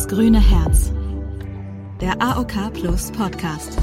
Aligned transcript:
Das 0.00 0.08
grüne 0.08 0.40
Herz. 0.40 0.94
Der 2.00 2.22
AOK 2.22 2.72
Plus 2.72 3.12
Podcast. 3.12 3.76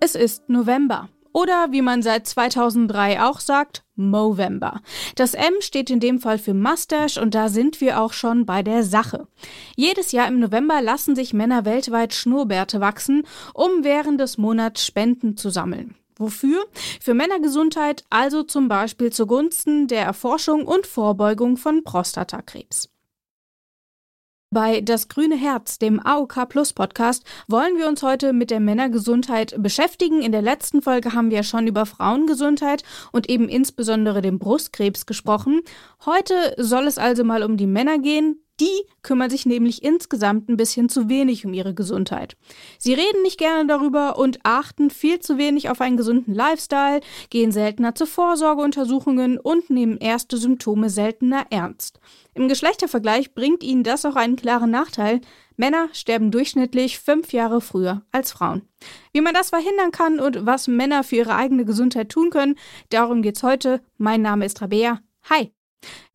Es 0.00 0.14
ist 0.14 0.48
November. 0.48 1.10
Oder 1.32 1.68
wie 1.70 1.82
man 1.82 2.02
seit 2.02 2.26
2003 2.26 3.22
auch 3.22 3.40
sagt, 3.40 3.84
Movember. 3.94 4.80
Das 5.16 5.34
M 5.34 5.54
steht 5.60 5.90
in 5.90 6.00
dem 6.00 6.18
Fall 6.18 6.38
für 6.38 6.54
Mustache 6.54 7.20
und 7.20 7.34
da 7.34 7.48
sind 7.48 7.80
wir 7.80 8.00
auch 8.00 8.12
schon 8.12 8.46
bei 8.46 8.62
der 8.62 8.82
Sache. 8.82 9.26
Jedes 9.76 10.12
Jahr 10.12 10.28
im 10.28 10.40
November 10.40 10.82
lassen 10.82 11.14
sich 11.14 11.32
Männer 11.32 11.64
weltweit 11.64 12.14
Schnurrbärte 12.14 12.80
wachsen, 12.80 13.24
um 13.54 13.70
während 13.82 14.20
des 14.20 14.38
Monats 14.38 14.84
Spenden 14.84 15.36
zu 15.36 15.50
sammeln. 15.50 15.94
Wofür? 16.16 16.64
Für 17.00 17.14
Männergesundheit, 17.14 18.04
also 18.10 18.42
zum 18.42 18.68
Beispiel 18.68 19.10
zugunsten 19.10 19.88
der 19.88 20.02
Erforschung 20.02 20.66
und 20.66 20.86
Vorbeugung 20.86 21.56
von 21.56 21.82
Prostatakrebs. 21.84 22.91
Bei 24.52 24.82
Das 24.82 25.08
grüne 25.08 25.34
Herz, 25.34 25.78
dem 25.78 25.98
AOK 25.98 26.46
Plus 26.46 26.74
Podcast, 26.74 27.24
wollen 27.48 27.78
wir 27.78 27.88
uns 27.88 28.02
heute 28.02 28.34
mit 28.34 28.50
der 28.50 28.60
Männergesundheit 28.60 29.54
beschäftigen. 29.56 30.20
In 30.20 30.30
der 30.30 30.42
letzten 30.42 30.82
Folge 30.82 31.14
haben 31.14 31.30
wir 31.30 31.42
schon 31.42 31.66
über 31.66 31.86
Frauengesundheit 31.86 32.82
und 33.12 33.30
eben 33.30 33.48
insbesondere 33.48 34.20
den 34.20 34.38
Brustkrebs 34.38 35.06
gesprochen. 35.06 35.62
Heute 36.04 36.34
soll 36.58 36.86
es 36.86 36.98
also 36.98 37.24
mal 37.24 37.44
um 37.44 37.56
die 37.56 37.66
Männer 37.66 37.98
gehen, 37.98 38.44
die 38.62 38.86
kümmern 39.02 39.28
sich 39.28 39.44
nämlich 39.44 39.82
insgesamt 39.82 40.48
ein 40.48 40.56
bisschen 40.56 40.88
zu 40.88 41.08
wenig 41.08 41.44
um 41.44 41.52
ihre 41.52 41.74
Gesundheit. 41.74 42.36
Sie 42.78 42.94
reden 42.94 43.22
nicht 43.22 43.36
gerne 43.36 43.66
darüber 43.66 44.16
und 44.18 44.38
achten 44.44 44.90
viel 44.90 45.18
zu 45.18 45.36
wenig 45.36 45.68
auf 45.68 45.80
einen 45.80 45.96
gesunden 45.96 46.32
Lifestyle, 46.32 47.00
gehen 47.28 47.50
seltener 47.50 47.96
zu 47.96 48.06
Vorsorgeuntersuchungen 48.06 49.38
und 49.38 49.68
nehmen 49.68 49.98
erste 49.98 50.36
Symptome 50.36 50.90
seltener 50.90 51.44
ernst. 51.50 51.98
Im 52.34 52.46
Geschlechtervergleich 52.46 53.34
bringt 53.34 53.64
ihnen 53.64 53.82
das 53.82 54.04
auch 54.04 54.14
einen 54.14 54.36
klaren 54.36 54.70
Nachteil. 54.70 55.20
Männer 55.56 55.88
sterben 55.92 56.30
durchschnittlich 56.30 57.00
fünf 57.00 57.32
Jahre 57.32 57.60
früher 57.60 58.02
als 58.12 58.30
Frauen. 58.30 58.62
Wie 59.12 59.22
man 59.22 59.34
das 59.34 59.50
verhindern 59.50 59.90
kann 59.90 60.20
und 60.20 60.46
was 60.46 60.68
Männer 60.68 61.02
für 61.02 61.16
ihre 61.16 61.34
eigene 61.34 61.64
Gesundheit 61.64 62.10
tun 62.10 62.30
können, 62.30 62.54
darum 62.90 63.22
geht's 63.22 63.42
heute. 63.42 63.80
Mein 63.98 64.22
Name 64.22 64.46
ist 64.46 64.62
Rabea. 64.62 65.00
Hi! 65.28 65.52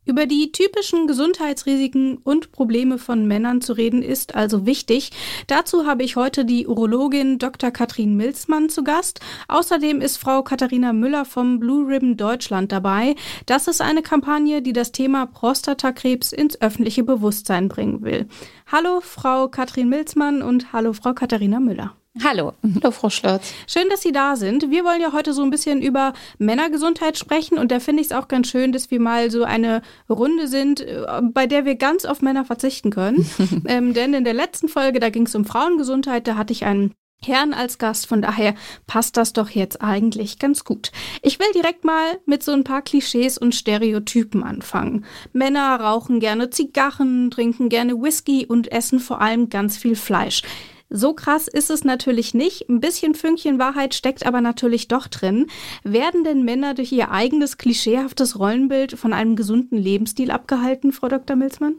Über 0.08 0.26
die 0.26 0.54
typischen 0.54 1.06
Gesundheitsrisiken 1.06 2.20
und 2.24 2.54
Probleme 2.54 2.98
von 2.98 3.28
Männern 3.28 3.60
zu 3.60 3.74
reden 3.74 4.02
ist 4.02 4.36
also 4.36 4.66
wichtig. 4.66 5.12
Dazu 5.48 5.86
habe 5.86 6.04
ich 6.04 6.16
heute 6.16 6.46
die 6.46 6.66
Urologin 6.66 7.40
Dr. 7.40 7.72
Katrin 7.72 8.16
Milzmann 8.16 8.70
zu 8.70 8.86
Gast. 8.86 9.20
Außerdem 9.50 10.00
ist 10.00 10.16
Frau 10.16 10.44
Katharina 10.44 10.94
Müller 10.94 11.26
vom 11.26 11.60
Blue 11.60 11.86
Ribbon 11.86 12.16
Deutschland 12.16 12.72
dabei. 12.72 13.16
Das 13.48 13.68
ist 13.68 13.82
eine 13.82 14.02
Kampagne, 14.02 14.62
die 14.62 14.72
das 14.72 14.94
Thema 14.94 15.26
Prostatakrebs 15.26 16.32
ins 16.32 16.62
öffentliche 16.62 17.04
Bewusstsein 17.04 17.68
bringen 17.68 18.02
will. 18.02 18.30
Hallo 18.72 19.02
Frau 19.02 19.50
Katrin 19.50 19.90
Milzmann 19.90 20.42
und 20.42 20.72
hallo 20.72 20.94
Frau 20.94 21.14
Katharina 21.14 21.60
Müller. 21.60 21.98
Hallo. 22.24 22.54
Hallo, 22.64 22.92
Frau 22.92 23.10
Schlotz. 23.10 23.54
Schön, 23.68 23.90
dass 23.90 24.02
Sie 24.02 24.12
da 24.12 24.36
sind. 24.36 24.72
Wir 24.72 24.84
wollen 24.84 25.02
ja 25.02 25.14
heute 25.14 25.34
so 25.34 25.44
ein 25.44 25.50
bisschen 25.50 25.82
über 25.82 26.14
Männergesundheit 26.40 27.18
sprechen 27.18 27.58
und 27.58 27.72
da 27.72 27.80
finde 27.80 28.02
ich 28.02 28.08
es 28.08 28.14
auch 28.14 28.28
ganz 28.28 28.50
schön, 28.50 28.72
dass 28.72 28.92
wir 28.92 29.00
mal 29.00 29.30
so 29.30 29.44
eine 29.44 29.82
Runde 30.10 30.48
sind, 30.48 30.82
äh, 30.82 31.06
bei 31.22 31.48
der 31.48 31.66
wir 31.66 31.76
ganz 31.76 32.06
auf 32.06 32.22
Männer 32.22 32.46
verzichten 32.46 32.90
können. 32.90 33.30
ähm, 33.68 33.94
denn 33.94 34.14
in 34.14 34.24
der 34.24 34.34
letzten 34.34 34.68
Folge, 34.68 35.00
da 35.00 35.10
ging 35.10 35.26
es 35.26 35.36
um 35.36 35.46
Frauengesundheit, 35.46 36.28
da 36.28 36.36
hatte 36.38 36.54
ich 36.54 36.66
einen 36.66 36.94
Herrn 37.24 37.54
als 37.54 37.80
Gast, 37.80 38.06
von 38.08 38.22
daher 38.22 38.54
passt 38.86 39.18
das 39.18 39.34
doch 39.34 39.50
jetzt 39.50 39.82
eigentlich 39.82 40.38
ganz 40.38 40.64
gut. 40.64 40.92
Ich 41.24 41.40
will 41.40 41.48
direkt 41.56 41.84
mal 41.84 42.20
mit 42.26 42.44
so 42.44 42.52
ein 42.52 42.64
paar 42.64 42.84
Klischees 42.84 43.38
und 43.38 43.56
Stereotypen 43.56 44.44
anfangen. 44.44 45.06
Männer 45.34 45.80
rauchen 45.80 46.20
gerne 46.20 46.52
Zigarren, 46.52 47.32
trinken 47.32 47.70
gerne 47.70 48.00
Whisky 48.02 48.46
und 48.46 48.72
essen 48.72 49.00
vor 49.00 49.20
allem 49.20 49.50
ganz 49.50 49.78
viel 49.78 49.96
Fleisch. 49.96 50.44
So 50.90 51.14
krass 51.14 51.48
ist 51.48 51.70
es 51.70 51.84
natürlich 51.84 52.34
nicht. 52.34 52.70
Ein 52.70 52.80
bisschen 52.80 53.14
Fünkchen 53.14 53.60
Wahrheit 53.60 53.94
steckt 53.94 54.26
aber 54.26 54.42
natürlich 54.42 54.88
doch 54.88 55.08
drin. 55.08 55.48
Werden 55.84 56.24
denn 56.24 56.44
Männer 56.44 56.74
durch 56.74 56.92
ihr 56.92 57.12
eigenes 57.12 57.58
klischeehaftes 57.58 58.40
Rollenbild 58.40 58.94
von 58.98 59.14
einem 59.14 59.36
gesunden 59.36 59.78
Lebensstil 59.78 60.32
abgehalten, 60.32 60.92
Frau 60.92 61.08
Dr. 61.10 61.36
Milzmann? 61.36 61.76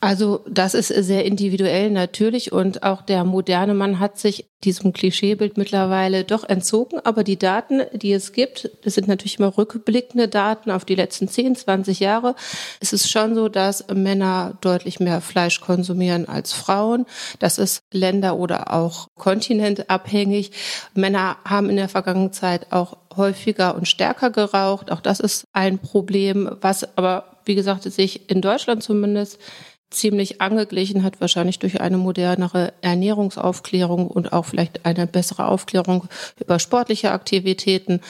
Also 0.00 0.44
das 0.48 0.74
ist 0.74 0.88
sehr 0.88 1.24
individuell 1.24 1.90
natürlich 1.90 2.52
und 2.52 2.82
auch 2.82 3.02
der 3.02 3.24
moderne 3.24 3.74
Mann 3.74 3.98
hat 3.98 4.18
sich 4.18 4.49
diesem 4.64 4.92
Klischeebild 4.92 5.56
mittlerweile 5.56 6.24
doch 6.24 6.44
entzogen. 6.44 7.00
Aber 7.04 7.24
die 7.24 7.38
Daten, 7.38 7.82
die 7.92 8.12
es 8.12 8.32
gibt, 8.32 8.70
das 8.82 8.94
sind 8.94 9.08
natürlich 9.08 9.38
immer 9.38 9.56
rückblickende 9.56 10.28
Daten 10.28 10.70
auf 10.70 10.84
die 10.84 10.94
letzten 10.94 11.28
10, 11.28 11.56
20 11.56 12.00
Jahre. 12.00 12.34
Es 12.80 12.92
ist 12.92 13.10
schon 13.10 13.34
so, 13.34 13.48
dass 13.48 13.86
Männer 13.88 14.58
deutlich 14.60 15.00
mehr 15.00 15.20
Fleisch 15.20 15.60
konsumieren 15.60 16.28
als 16.28 16.52
Frauen. 16.52 17.06
Das 17.38 17.58
ist 17.58 17.80
Länder 17.92 18.36
oder 18.36 18.72
auch 18.72 19.08
kontinentabhängig. 19.16 20.52
Männer 20.94 21.38
haben 21.44 21.70
in 21.70 21.76
der 21.76 21.88
vergangenen 21.88 22.32
Zeit 22.32 22.70
auch 22.70 22.96
häufiger 23.16 23.74
und 23.74 23.88
stärker 23.88 24.30
geraucht. 24.30 24.92
Auch 24.92 25.00
das 25.00 25.20
ist 25.20 25.44
ein 25.52 25.78
Problem, 25.78 26.50
was 26.60 26.96
aber, 26.96 27.36
wie 27.44 27.54
gesagt, 27.54 27.84
sich 27.84 28.30
in 28.30 28.40
Deutschland 28.40 28.82
zumindest 28.82 29.38
ziemlich 29.90 30.40
angeglichen 30.40 31.02
hat, 31.02 31.20
wahrscheinlich 31.20 31.58
durch 31.58 31.80
eine 31.80 31.98
modernere 31.98 32.72
Ernährungsaufklärung 32.80 34.06
und 34.06 34.32
auch 34.32 34.44
vielleicht 34.44 34.86
eine 34.86 35.06
bessere 35.06 35.46
Aufklärung 35.46 36.06
über 36.38 36.58
sportliche 36.58 37.10
Aktivitäten, 37.10 38.00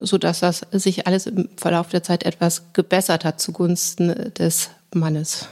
so 0.00 0.16
dass 0.16 0.40
das 0.40 0.66
sich 0.70 1.06
alles 1.06 1.26
im 1.26 1.48
Verlauf 1.56 1.88
der 1.88 2.02
Zeit 2.02 2.24
etwas 2.24 2.72
gebessert 2.72 3.24
hat 3.24 3.40
zugunsten 3.40 4.32
des 4.34 4.70
Mannes. 4.94 5.48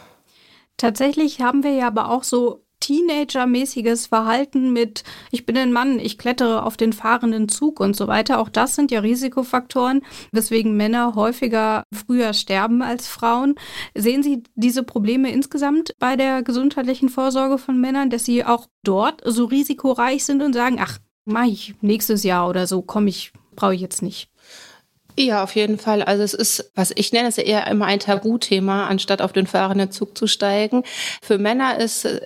Tatsächlich 0.77 1.41
haben 1.41 1.63
wir 1.65 1.73
ja 1.73 1.89
aber 1.89 2.11
auch 2.11 2.23
so 2.25 2.65
Teenager-mäßiges 2.83 4.09
Verhalten 4.09 4.73
mit, 4.73 5.05
ich 5.31 5.47
bin 5.47 5.57
ein 5.57 5.73
Mann, 5.73 6.01
ich 6.01 6.19
klettere 6.19 6.65
auf 6.65 6.77
den 6.77 6.93
fahrenden 6.93 7.49
Zug 7.49 7.79
und 7.79 7.95
so 7.95 8.09
weiter. 8.09 8.41
Auch 8.41 8.49
das 8.49 8.75
sind 8.75 8.91
ja 8.91 9.01
Risikofaktoren, 9.01 10.03
weswegen 10.33 10.77
Männer 10.77 11.15
häufiger 11.15 11.85
früher 11.95 12.33
sterben 12.35 12.83
als 12.83 13.07
Frauen. 13.07 13.55
Sehen 13.95 14.23
Sie 14.23 14.43
diese 14.57 14.83
Probleme 14.83 15.31
insgesamt 15.31 15.95
bei 16.01 16.17
der 16.17 16.43
gesundheitlichen 16.43 17.09
Vorsorge 17.09 17.59
von 17.59 17.81
Männern, 17.81 18.11
dass 18.11 18.25
sie 18.25 18.45
auch 18.45 18.67
dort 18.83 19.23
so 19.25 19.45
risikoreich 19.45 20.25
sind 20.25 20.43
und 20.43 20.53
sagen, 20.53 20.79
ach, 20.81 20.99
mach 21.25 21.47
ich 21.47 21.75
nächstes 21.83 22.25
Jahr 22.25 22.49
oder 22.49 22.67
so, 22.67 22.83
komme 22.83 23.09
ich, 23.09 23.33
brauche 23.55 23.75
ich 23.75 23.81
jetzt 23.81 24.03
nicht. 24.03 24.32
Ja, 25.19 25.43
auf 25.43 25.55
jeden 25.55 25.79
Fall. 25.79 26.03
Also 26.03 26.23
es 26.23 26.35
ist, 26.35 26.71
was 26.75 26.93
ich 26.95 27.13
nenne, 27.13 27.29
es 27.29 27.39
eher 27.39 27.67
immer 27.67 27.87
ein 27.87 28.01
Tabuthema, 28.01 28.87
anstatt 28.87 29.21
auf 29.21 29.33
den 29.33 29.47
fahrenden 29.47 29.91
Zug 29.91 30.17
zu 30.17 30.27
steigen. 30.27 30.85
Für 31.21 31.39
Männer 31.39 31.79
ist 31.79 32.07
äh, 32.07 32.21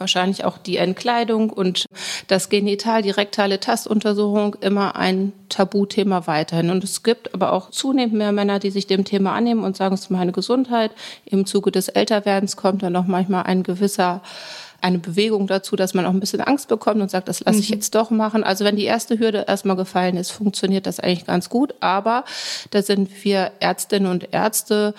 wahrscheinlich 0.00 0.44
auch 0.44 0.56
die 0.56 0.78
Entkleidung 0.78 1.50
und 1.50 1.86
das 2.28 2.48
Genital, 2.48 3.02
die 3.02 3.10
rektale 3.10 3.60
Tastuntersuchung 3.60 4.56
immer 4.60 4.96
ein 4.96 5.32
Tabuthema 5.48 6.26
weiterhin. 6.26 6.70
Und 6.70 6.84
es 6.84 7.02
gibt 7.02 7.34
aber 7.34 7.52
auch 7.52 7.70
zunehmend 7.70 8.14
mehr 8.14 8.32
Männer, 8.32 8.60
die 8.60 8.70
sich 8.70 8.86
dem 8.86 9.04
Thema 9.04 9.34
annehmen 9.34 9.64
und 9.64 9.76
sagen, 9.76 9.94
es 9.94 10.02
ist 10.02 10.10
meine 10.10 10.32
Gesundheit. 10.32 10.92
Im 11.26 11.44
Zuge 11.44 11.72
des 11.72 11.88
Älterwerdens 11.88 12.56
kommt 12.56 12.82
dann 12.82 12.96
auch 12.96 13.06
manchmal 13.06 13.42
ein 13.42 13.62
gewisser 13.62 14.22
eine 14.80 14.98
Bewegung 14.98 15.46
dazu, 15.46 15.76
dass 15.76 15.94
man 15.94 16.06
auch 16.06 16.10
ein 16.10 16.20
bisschen 16.20 16.40
Angst 16.40 16.68
bekommt 16.68 17.00
und 17.00 17.10
sagt, 17.10 17.28
das 17.28 17.40
lasse 17.40 17.60
ich 17.60 17.70
mhm. 17.70 17.76
jetzt 17.76 17.94
doch 17.94 18.10
machen. 18.10 18.44
Also 18.44 18.64
wenn 18.64 18.76
die 18.76 18.84
erste 18.84 19.18
Hürde 19.18 19.44
erstmal 19.46 19.76
gefallen 19.76 20.16
ist, 20.16 20.30
funktioniert 20.30 20.86
das 20.86 21.00
eigentlich 21.00 21.26
ganz 21.26 21.48
gut. 21.48 21.74
Aber 21.80 22.24
da 22.70 22.82
sind 22.82 23.10
wir 23.24 23.52
Ärztinnen 23.60 24.10
und 24.10 24.32
Ärzte 24.32 24.94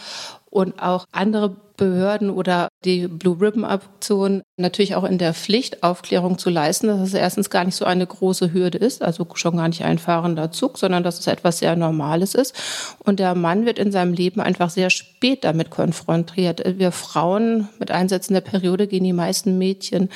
und 0.49 0.81
auch 0.81 1.05
andere 1.11 1.55
Behörden 1.81 2.29
oder 2.29 2.67
die 2.85 3.07
Blue 3.07 3.41
Ribbon 3.41 3.65
Aktion 3.65 4.43
natürlich 4.55 4.93
auch 4.93 5.03
in 5.03 5.17
der 5.17 5.33
Pflicht, 5.33 5.81
Aufklärung 5.81 6.37
zu 6.37 6.51
leisten, 6.51 6.85
dass 6.85 6.99
es 6.99 7.15
erstens 7.15 7.49
gar 7.49 7.63
nicht 7.63 7.73
so 7.73 7.85
eine 7.85 8.05
große 8.05 8.53
Hürde 8.53 8.77
ist, 8.77 9.01
also 9.01 9.25
schon 9.33 9.57
gar 9.57 9.67
nicht 9.67 9.83
ein 9.83 9.97
fahrender 9.97 10.51
Zug, 10.51 10.77
sondern 10.77 11.01
dass 11.01 11.17
es 11.17 11.25
etwas 11.25 11.57
sehr 11.57 11.75
Normales 11.75 12.35
ist. 12.35 12.53
Und 12.99 13.19
der 13.19 13.33
Mann 13.33 13.65
wird 13.65 13.79
in 13.79 13.91
seinem 13.91 14.13
Leben 14.13 14.41
einfach 14.41 14.69
sehr 14.69 14.91
spät 14.91 15.43
damit 15.43 15.71
konfrontiert. 15.71 16.61
Wir 16.77 16.91
Frauen 16.91 17.67
mit 17.79 17.89
Einsätzen 17.89 18.35
der 18.35 18.41
Periode 18.41 18.85
gehen 18.85 19.03
die 19.03 19.11
meisten 19.11 19.57
Mädchen 19.57 20.09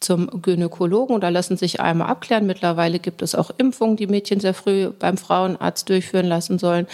zum 0.00 0.42
Gynäkologen 0.42 1.14
oder 1.14 1.30
lassen 1.30 1.56
sich 1.56 1.78
einmal 1.78 2.08
abklären. 2.08 2.46
Mittlerweile 2.46 2.98
gibt 2.98 3.22
es 3.22 3.36
auch 3.36 3.52
Impfungen, 3.58 3.96
die 3.96 4.08
Mädchen 4.08 4.40
sehr 4.40 4.54
früh 4.54 4.90
beim 4.90 5.16
Frauenarzt 5.16 5.88
durchführen 5.88 6.26
lassen 6.26 6.58
sollen. 6.58 6.88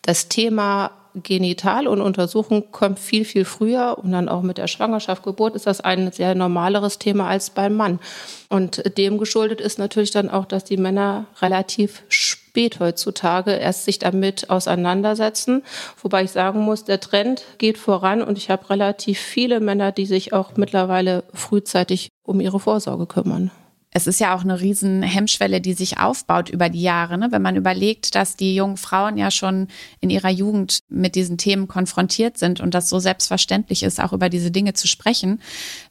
Das 0.00 0.28
Thema 0.28 0.90
Genital 1.14 1.86
und 1.86 2.00
Untersuchung 2.00 2.72
kommt 2.72 2.98
viel, 2.98 3.24
viel 3.24 3.44
früher 3.44 3.98
und 4.02 4.12
dann 4.12 4.28
auch 4.28 4.42
mit 4.42 4.58
der 4.58 4.66
Schwangerschaft, 4.66 5.22
Geburt 5.22 5.54
ist 5.54 5.66
das 5.66 5.80
ein 5.80 6.10
sehr 6.12 6.34
normaleres 6.34 6.98
Thema 6.98 7.28
als 7.28 7.50
beim 7.50 7.74
Mann. 7.74 8.00
Und 8.48 8.98
dem 8.98 9.18
geschuldet 9.18 9.60
ist 9.60 9.78
natürlich 9.78 10.10
dann 10.10 10.28
auch, 10.28 10.44
dass 10.44 10.64
die 10.64 10.76
Männer 10.76 11.26
relativ 11.40 12.02
spät 12.08 12.80
heutzutage 12.80 13.52
erst 13.52 13.84
sich 13.84 13.98
damit 13.98 14.50
auseinandersetzen. 14.50 15.62
Wobei 16.02 16.24
ich 16.24 16.32
sagen 16.32 16.60
muss, 16.60 16.84
der 16.84 17.00
Trend 17.00 17.44
geht 17.58 17.78
voran 17.78 18.22
und 18.22 18.36
ich 18.36 18.50
habe 18.50 18.68
relativ 18.70 19.18
viele 19.18 19.60
Männer, 19.60 19.92
die 19.92 20.06
sich 20.06 20.32
auch 20.32 20.56
mittlerweile 20.56 21.24
frühzeitig 21.32 22.10
um 22.24 22.40
ihre 22.40 22.60
Vorsorge 22.60 23.06
kümmern. 23.06 23.50
Es 23.96 24.08
ist 24.08 24.18
ja 24.18 24.34
auch 24.34 24.42
eine 24.42 24.60
riesen 24.60 25.04
Hemmschwelle, 25.04 25.60
die 25.60 25.74
sich 25.74 25.98
aufbaut 25.98 26.50
über 26.50 26.68
die 26.68 26.82
Jahre. 26.82 27.16
Ne? 27.16 27.28
Wenn 27.30 27.42
man 27.42 27.54
überlegt, 27.54 28.16
dass 28.16 28.34
die 28.34 28.56
jungen 28.56 28.76
Frauen 28.76 29.16
ja 29.16 29.30
schon 29.30 29.68
in 30.00 30.10
ihrer 30.10 30.30
Jugend 30.30 30.80
mit 30.88 31.14
diesen 31.14 31.38
Themen 31.38 31.68
konfrontiert 31.68 32.36
sind 32.36 32.60
und 32.60 32.74
das 32.74 32.88
so 32.88 32.98
selbstverständlich 32.98 33.84
ist, 33.84 34.02
auch 34.02 34.12
über 34.12 34.28
diese 34.28 34.50
Dinge 34.50 34.72
zu 34.72 34.88
sprechen. 34.88 35.40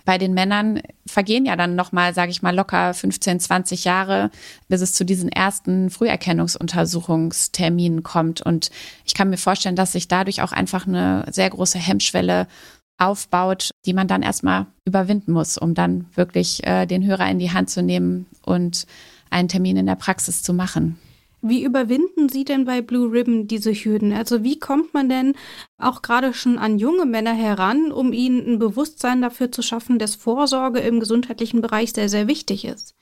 Bei 0.03 0.17
den 0.17 0.33
Männern 0.33 0.81
vergehen 1.07 1.45
ja 1.45 1.55
dann 1.55 1.75
nochmal, 1.75 2.13
sage 2.13 2.31
ich 2.31 2.41
mal, 2.41 2.53
locker 2.53 2.94
15, 2.94 3.39
20 3.39 3.85
Jahre, 3.85 4.31
bis 4.67 4.81
es 4.81 4.94
zu 4.94 5.06
diesen 5.06 5.31
ersten 5.31 5.89
Früherkennungsuntersuchungsterminen 5.89 8.03
kommt. 8.03 8.41
Und 8.41 8.69
ich 9.06 9.13
kann 9.13 9.29
mir 9.29 9.38
vorstellen, 9.38 9.77
dass 9.77 9.94
sich 9.94 10.09
dadurch 10.09 10.41
auch 10.41 10.51
einfach 10.51 10.85
eine 10.85 11.25
sehr 11.31 11.49
große 11.49 11.79
Hemmschwelle 11.79 12.47
aufbaut, 12.98 13.72
die 13.86 13.94
man 13.94 14.07
dann 14.07 14.22
erstmal 14.22 14.68
überwinden 14.86 15.31
muss, 15.31 15.57
um 15.57 15.74
dann 15.74 16.06
wirklich 16.16 16.66
äh, 16.66 16.86
den 16.86 17.06
Hörer 17.06 17.30
in 17.30 17.40
die 17.40 17.51
Hand 17.51 17.69
zu 17.69 17.81
nehmen 17.81 18.28
und 18.45 18.86
einen 19.30 19.50
Termin 19.50 19.78
in 19.78 19.86
der 19.86 19.95
Praxis 19.95 20.44
zu 20.44 20.54
machen. 20.54 20.98
Wie 21.45 21.63
überwinden 21.63 22.30
Sie 22.30 22.45
denn 22.45 22.63
bei 22.63 22.81
Blue 22.81 23.12
Ribbon 23.12 23.48
diese 23.48 23.74
Hürden? 23.74 24.13
Also 24.13 24.45
wie 24.45 24.60
kommt 24.60 24.94
man 24.94 25.10
denn 25.10 25.36
auch 25.78 26.01
gerade 26.01 26.34
schon 26.34 26.57
an 26.57 26.80
junge 26.80 27.06
Männer 27.06 27.34
heran, 27.34 27.92
um 27.92 28.13
ihnen 28.13 28.54
ein 28.54 28.60
Bewusstsein 28.60 29.22
dafür 29.22 29.51
zu 29.51 29.62
schaffen, 29.62 30.00
dass 30.00 30.16
Vorsorge 30.16 30.80
im 30.80 31.01
gesundheitlichen 31.01 31.60
Bereich 31.60 31.92
sehr, 31.92 32.07
sehr 32.07 32.30
wichtig 32.30 32.63
ist? 32.63 32.95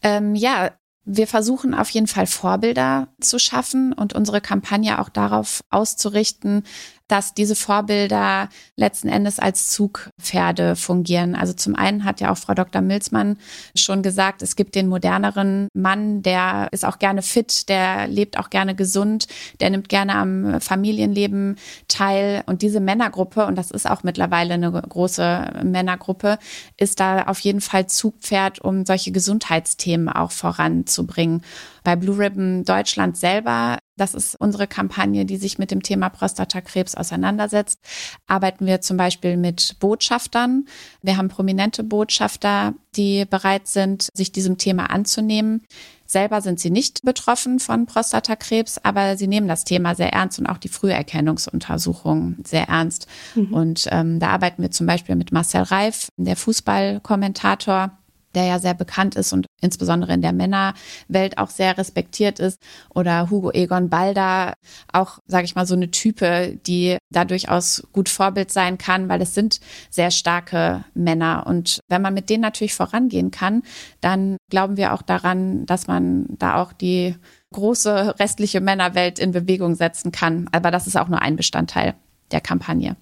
Ähm, 0.00 0.36
ja, 0.36 0.70
wir 1.04 1.26
versuchen 1.26 1.74
auf 1.74 1.90
jeden 1.90 2.06
Fall 2.06 2.26
Vorbilder 2.26 3.08
zu 3.20 3.40
schaffen 3.40 3.92
und 3.92 4.12
unsere 4.12 4.40
Kampagne 4.40 5.00
auch 5.00 5.08
darauf 5.08 5.62
auszurichten, 5.70 6.62
dass 7.08 7.34
diese 7.34 7.54
Vorbilder 7.54 8.48
letzten 8.76 9.08
Endes 9.08 9.38
als 9.38 9.68
Zugpferde 9.68 10.76
fungieren. 10.76 11.34
Also 11.34 11.52
zum 11.52 11.76
einen 11.76 12.04
hat 12.04 12.20
ja 12.20 12.32
auch 12.32 12.38
Frau 12.38 12.54
Dr. 12.54 12.82
Milzmann 12.82 13.38
schon 13.76 14.02
gesagt, 14.02 14.42
es 14.42 14.56
gibt 14.56 14.74
den 14.74 14.88
moderneren 14.88 15.68
Mann, 15.74 16.22
der 16.22 16.68
ist 16.72 16.84
auch 16.84 16.98
gerne 16.98 17.22
fit, 17.22 17.68
der 17.68 18.08
lebt 18.08 18.38
auch 18.38 18.50
gerne 18.50 18.74
gesund, 18.74 19.26
der 19.60 19.70
nimmt 19.70 19.88
gerne 19.88 20.14
am 20.14 20.60
Familienleben 20.60 21.56
teil. 21.88 22.42
Und 22.46 22.62
diese 22.62 22.80
Männergruppe, 22.80 23.46
und 23.46 23.56
das 23.56 23.70
ist 23.70 23.88
auch 23.88 24.02
mittlerweile 24.02 24.54
eine 24.54 24.70
große 24.72 25.62
Männergruppe, 25.64 26.38
ist 26.76 27.00
da 27.00 27.24
auf 27.24 27.38
jeden 27.40 27.60
Fall 27.60 27.86
Zugpferd, 27.86 28.60
um 28.60 28.84
solche 28.84 29.12
Gesundheitsthemen 29.12 30.08
auch 30.08 30.32
voranzubringen. 30.32 31.42
Bei 31.86 31.94
Blue 31.94 32.18
Ribbon 32.18 32.64
Deutschland 32.64 33.16
selber, 33.16 33.78
das 33.96 34.14
ist 34.14 34.34
unsere 34.40 34.66
Kampagne, 34.66 35.24
die 35.24 35.36
sich 35.36 35.56
mit 35.56 35.70
dem 35.70 35.84
Thema 35.84 36.08
Prostatakrebs 36.08 36.96
auseinandersetzt, 36.96 37.78
arbeiten 38.26 38.66
wir 38.66 38.80
zum 38.80 38.96
Beispiel 38.96 39.36
mit 39.36 39.76
Botschaftern. 39.78 40.64
Wir 41.02 41.16
haben 41.16 41.28
prominente 41.28 41.84
Botschafter, 41.84 42.74
die 42.96 43.24
bereit 43.24 43.68
sind, 43.68 44.08
sich 44.14 44.32
diesem 44.32 44.58
Thema 44.58 44.90
anzunehmen. 44.90 45.62
Selber 46.06 46.40
sind 46.40 46.58
sie 46.58 46.70
nicht 46.70 47.02
betroffen 47.04 47.60
von 47.60 47.86
Prostatakrebs, 47.86 48.78
aber 48.78 49.16
sie 49.16 49.28
nehmen 49.28 49.46
das 49.46 49.62
Thema 49.62 49.94
sehr 49.94 50.12
ernst 50.12 50.40
und 50.40 50.46
auch 50.46 50.58
die 50.58 50.68
Früherkennungsuntersuchung 50.68 52.38
sehr 52.44 52.68
ernst. 52.68 53.06
Mhm. 53.36 53.54
Und 53.54 53.86
ähm, 53.92 54.18
da 54.18 54.30
arbeiten 54.30 54.60
wir 54.60 54.72
zum 54.72 54.88
Beispiel 54.88 55.14
mit 55.14 55.30
Marcel 55.30 55.62
Reif, 55.62 56.08
der 56.16 56.34
Fußballkommentator, 56.34 57.96
der 58.36 58.44
ja 58.44 58.58
sehr 58.58 58.74
bekannt 58.74 59.16
ist 59.16 59.32
und 59.32 59.46
insbesondere 59.60 60.12
in 60.12 60.22
der 60.22 60.32
Männerwelt 60.32 61.38
auch 61.38 61.48
sehr 61.48 61.76
respektiert 61.78 62.38
ist. 62.38 62.60
Oder 62.94 63.30
Hugo 63.30 63.50
Egon 63.50 63.88
Balder, 63.88 64.52
auch, 64.92 65.18
sage 65.26 65.46
ich 65.46 65.54
mal, 65.54 65.66
so 65.66 65.74
eine 65.74 65.90
Type, 65.90 66.58
die 66.66 66.98
da 67.10 67.24
durchaus 67.24 67.82
gut 67.92 68.08
Vorbild 68.08 68.52
sein 68.52 68.78
kann, 68.78 69.08
weil 69.08 69.22
es 69.22 69.34
sind 69.34 69.60
sehr 69.90 70.10
starke 70.10 70.84
Männer. 70.94 71.46
Und 71.46 71.80
wenn 71.88 72.02
man 72.02 72.14
mit 72.14 72.30
denen 72.30 72.42
natürlich 72.42 72.74
vorangehen 72.74 73.30
kann, 73.30 73.62
dann 74.00 74.36
glauben 74.50 74.76
wir 74.76 74.92
auch 74.92 75.02
daran, 75.02 75.66
dass 75.66 75.86
man 75.86 76.26
da 76.28 76.62
auch 76.62 76.72
die 76.72 77.16
große 77.52 78.18
restliche 78.18 78.60
Männerwelt 78.60 79.18
in 79.18 79.32
Bewegung 79.32 79.74
setzen 79.74 80.12
kann. 80.12 80.48
Aber 80.52 80.70
das 80.70 80.86
ist 80.86 80.96
auch 80.96 81.08
nur 81.08 81.22
ein 81.22 81.36
Bestandteil 81.36 81.94
der 82.30 82.42
Kampagne. 82.42 82.96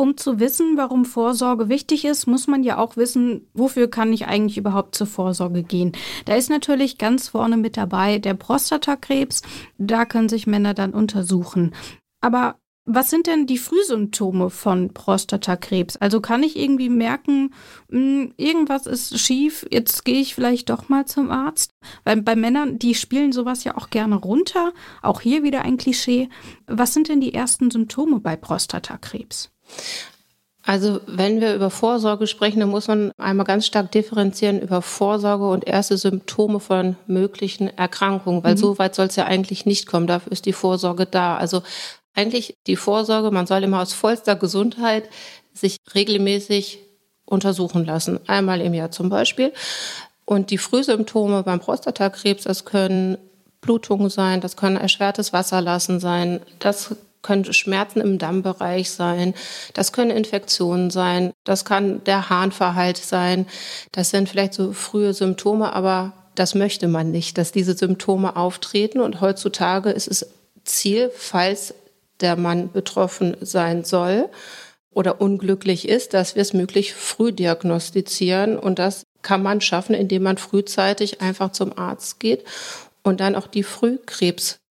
Um 0.00 0.16
zu 0.16 0.40
wissen, 0.40 0.78
warum 0.78 1.04
Vorsorge 1.04 1.68
wichtig 1.68 2.06
ist, 2.06 2.26
muss 2.26 2.46
man 2.46 2.62
ja 2.62 2.78
auch 2.78 2.96
wissen, 2.96 3.46
wofür 3.52 3.90
kann 3.90 4.14
ich 4.14 4.26
eigentlich 4.26 4.56
überhaupt 4.56 4.94
zur 4.94 5.06
Vorsorge 5.06 5.62
gehen. 5.62 5.92
Da 6.24 6.36
ist 6.36 6.48
natürlich 6.48 6.96
ganz 6.96 7.28
vorne 7.28 7.58
mit 7.58 7.76
dabei 7.76 8.18
der 8.18 8.32
Prostatakrebs. 8.32 9.42
Da 9.76 10.06
können 10.06 10.30
sich 10.30 10.46
Männer 10.46 10.72
dann 10.72 10.94
untersuchen. 10.94 11.74
Aber 12.22 12.56
was 12.86 13.10
sind 13.10 13.26
denn 13.26 13.46
die 13.46 13.58
Frühsymptome 13.58 14.48
von 14.48 14.94
Prostatakrebs? 14.94 15.98
Also 15.98 16.22
kann 16.22 16.42
ich 16.42 16.58
irgendwie 16.58 16.88
merken, 16.88 17.52
hm, 17.90 18.32
irgendwas 18.38 18.86
ist 18.86 19.18
schief, 19.18 19.66
jetzt 19.70 20.06
gehe 20.06 20.22
ich 20.22 20.34
vielleicht 20.34 20.70
doch 20.70 20.88
mal 20.88 21.04
zum 21.04 21.30
Arzt? 21.30 21.72
Weil 22.04 22.22
bei 22.22 22.36
Männern, 22.36 22.78
die 22.78 22.94
spielen 22.94 23.32
sowas 23.32 23.64
ja 23.64 23.76
auch 23.76 23.90
gerne 23.90 24.16
runter. 24.16 24.72
Auch 25.02 25.20
hier 25.20 25.42
wieder 25.42 25.60
ein 25.60 25.76
Klischee. 25.76 26.30
Was 26.66 26.94
sind 26.94 27.10
denn 27.10 27.20
die 27.20 27.34
ersten 27.34 27.70
Symptome 27.70 28.18
bei 28.18 28.34
Prostatakrebs? 28.34 29.52
Also 30.62 31.00
wenn 31.06 31.40
wir 31.40 31.54
über 31.54 31.70
Vorsorge 31.70 32.26
sprechen, 32.26 32.60
dann 32.60 32.68
muss 32.68 32.86
man 32.86 33.12
einmal 33.18 33.46
ganz 33.46 33.66
stark 33.66 33.90
differenzieren 33.90 34.60
über 34.60 34.82
Vorsorge 34.82 35.48
und 35.48 35.66
erste 35.66 35.96
Symptome 35.96 36.60
von 36.60 36.96
möglichen 37.06 37.76
Erkrankungen, 37.76 38.44
weil 38.44 38.54
mhm. 38.54 38.58
so 38.58 38.78
weit 38.78 38.94
soll 38.94 39.06
es 39.06 39.16
ja 39.16 39.24
eigentlich 39.24 39.66
nicht 39.66 39.86
kommen. 39.86 40.06
Dafür 40.06 40.32
ist 40.32 40.46
die 40.46 40.52
Vorsorge 40.52 41.06
da. 41.06 41.36
Also 41.36 41.62
eigentlich 42.14 42.54
die 42.66 42.76
Vorsorge, 42.76 43.30
man 43.30 43.46
soll 43.46 43.64
immer 43.64 43.80
aus 43.80 43.94
vollster 43.94 44.36
Gesundheit 44.36 45.08
sich 45.54 45.76
regelmäßig 45.94 46.78
untersuchen 47.24 47.84
lassen. 47.84 48.20
Einmal 48.26 48.60
im 48.60 48.74
Jahr 48.74 48.90
zum 48.90 49.08
Beispiel. 49.08 49.52
Und 50.24 50.50
die 50.50 50.58
Frühsymptome 50.58 51.42
beim 51.42 51.60
Prostatakrebs, 51.60 52.44
das 52.44 52.64
können 52.64 53.18
Blutungen 53.60 54.10
sein, 54.10 54.40
das 54.40 54.56
können 54.56 54.76
erschwertes 54.76 55.32
Wasserlassen 55.32 56.00
sein, 56.00 56.40
das 56.58 56.94
können 57.22 57.52
Schmerzen 57.52 58.00
im 58.00 58.18
Dammbereich 58.18 58.90
sein, 58.90 59.34
das 59.74 59.92
können 59.92 60.10
Infektionen 60.10 60.90
sein, 60.90 61.32
das 61.44 61.64
kann 61.64 62.02
der 62.04 62.30
Harnverhalt 62.30 62.96
sein, 62.96 63.46
das 63.92 64.10
sind 64.10 64.28
vielleicht 64.28 64.54
so 64.54 64.72
frühe 64.72 65.12
Symptome, 65.12 65.72
aber 65.72 66.12
das 66.34 66.54
möchte 66.54 66.88
man 66.88 67.10
nicht, 67.10 67.38
dass 67.38 67.52
diese 67.52 67.76
Symptome 67.76 68.36
auftreten. 68.36 69.00
Und 69.00 69.20
heutzutage 69.20 69.90
ist 69.90 70.08
es 70.08 70.26
Ziel, 70.64 71.10
falls 71.14 71.74
der 72.20 72.36
Mann 72.36 72.72
betroffen 72.72 73.36
sein 73.40 73.84
soll 73.84 74.28
oder 74.90 75.20
unglücklich 75.20 75.88
ist, 75.88 76.14
dass 76.14 76.34
wir 76.34 76.42
es 76.42 76.52
möglich 76.52 76.94
früh 76.94 77.32
diagnostizieren. 77.32 78.58
Und 78.58 78.78
das 78.78 79.04
kann 79.22 79.42
man 79.42 79.60
schaffen, 79.60 79.94
indem 79.94 80.22
man 80.22 80.38
frühzeitig 80.38 81.20
einfach 81.20 81.52
zum 81.52 81.76
Arzt 81.76 82.20
geht 82.20 82.44
und 83.02 83.20
dann 83.20 83.34
auch 83.34 83.46
die 83.46 83.62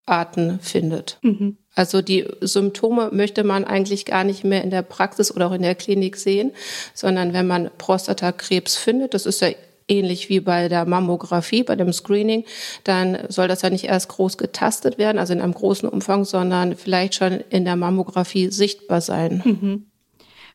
Frühkrebsarten 0.06 0.60
findet. 0.60 1.18
Mhm. 1.22 1.56
Also 1.74 2.02
die 2.02 2.26
Symptome 2.40 3.10
möchte 3.12 3.44
man 3.44 3.64
eigentlich 3.64 4.04
gar 4.04 4.24
nicht 4.24 4.44
mehr 4.44 4.62
in 4.62 4.70
der 4.70 4.82
Praxis 4.82 5.34
oder 5.34 5.48
auch 5.48 5.52
in 5.52 5.62
der 5.62 5.74
Klinik 5.74 6.16
sehen, 6.16 6.52
sondern 6.94 7.32
wenn 7.32 7.46
man 7.46 7.70
Prostatakrebs 7.78 8.76
findet, 8.76 9.14
das 9.14 9.26
ist 9.26 9.40
ja 9.40 9.48
ähnlich 9.88 10.28
wie 10.28 10.40
bei 10.40 10.68
der 10.68 10.84
Mammographie, 10.84 11.64
bei 11.64 11.76
dem 11.76 11.92
Screening, 11.92 12.44
dann 12.84 13.18
soll 13.28 13.48
das 13.48 13.62
ja 13.62 13.70
nicht 13.70 13.84
erst 13.84 14.08
groß 14.08 14.38
getastet 14.38 14.98
werden, 14.98 15.18
also 15.18 15.32
in 15.32 15.40
einem 15.40 15.54
großen 15.54 15.88
Umfang, 15.88 16.24
sondern 16.24 16.76
vielleicht 16.76 17.14
schon 17.14 17.42
in 17.50 17.64
der 17.64 17.76
Mammographie 17.76 18.50
sichtbar 18.50 19.00
sein. 19.00 19.42
Mhm. 19.44 19.86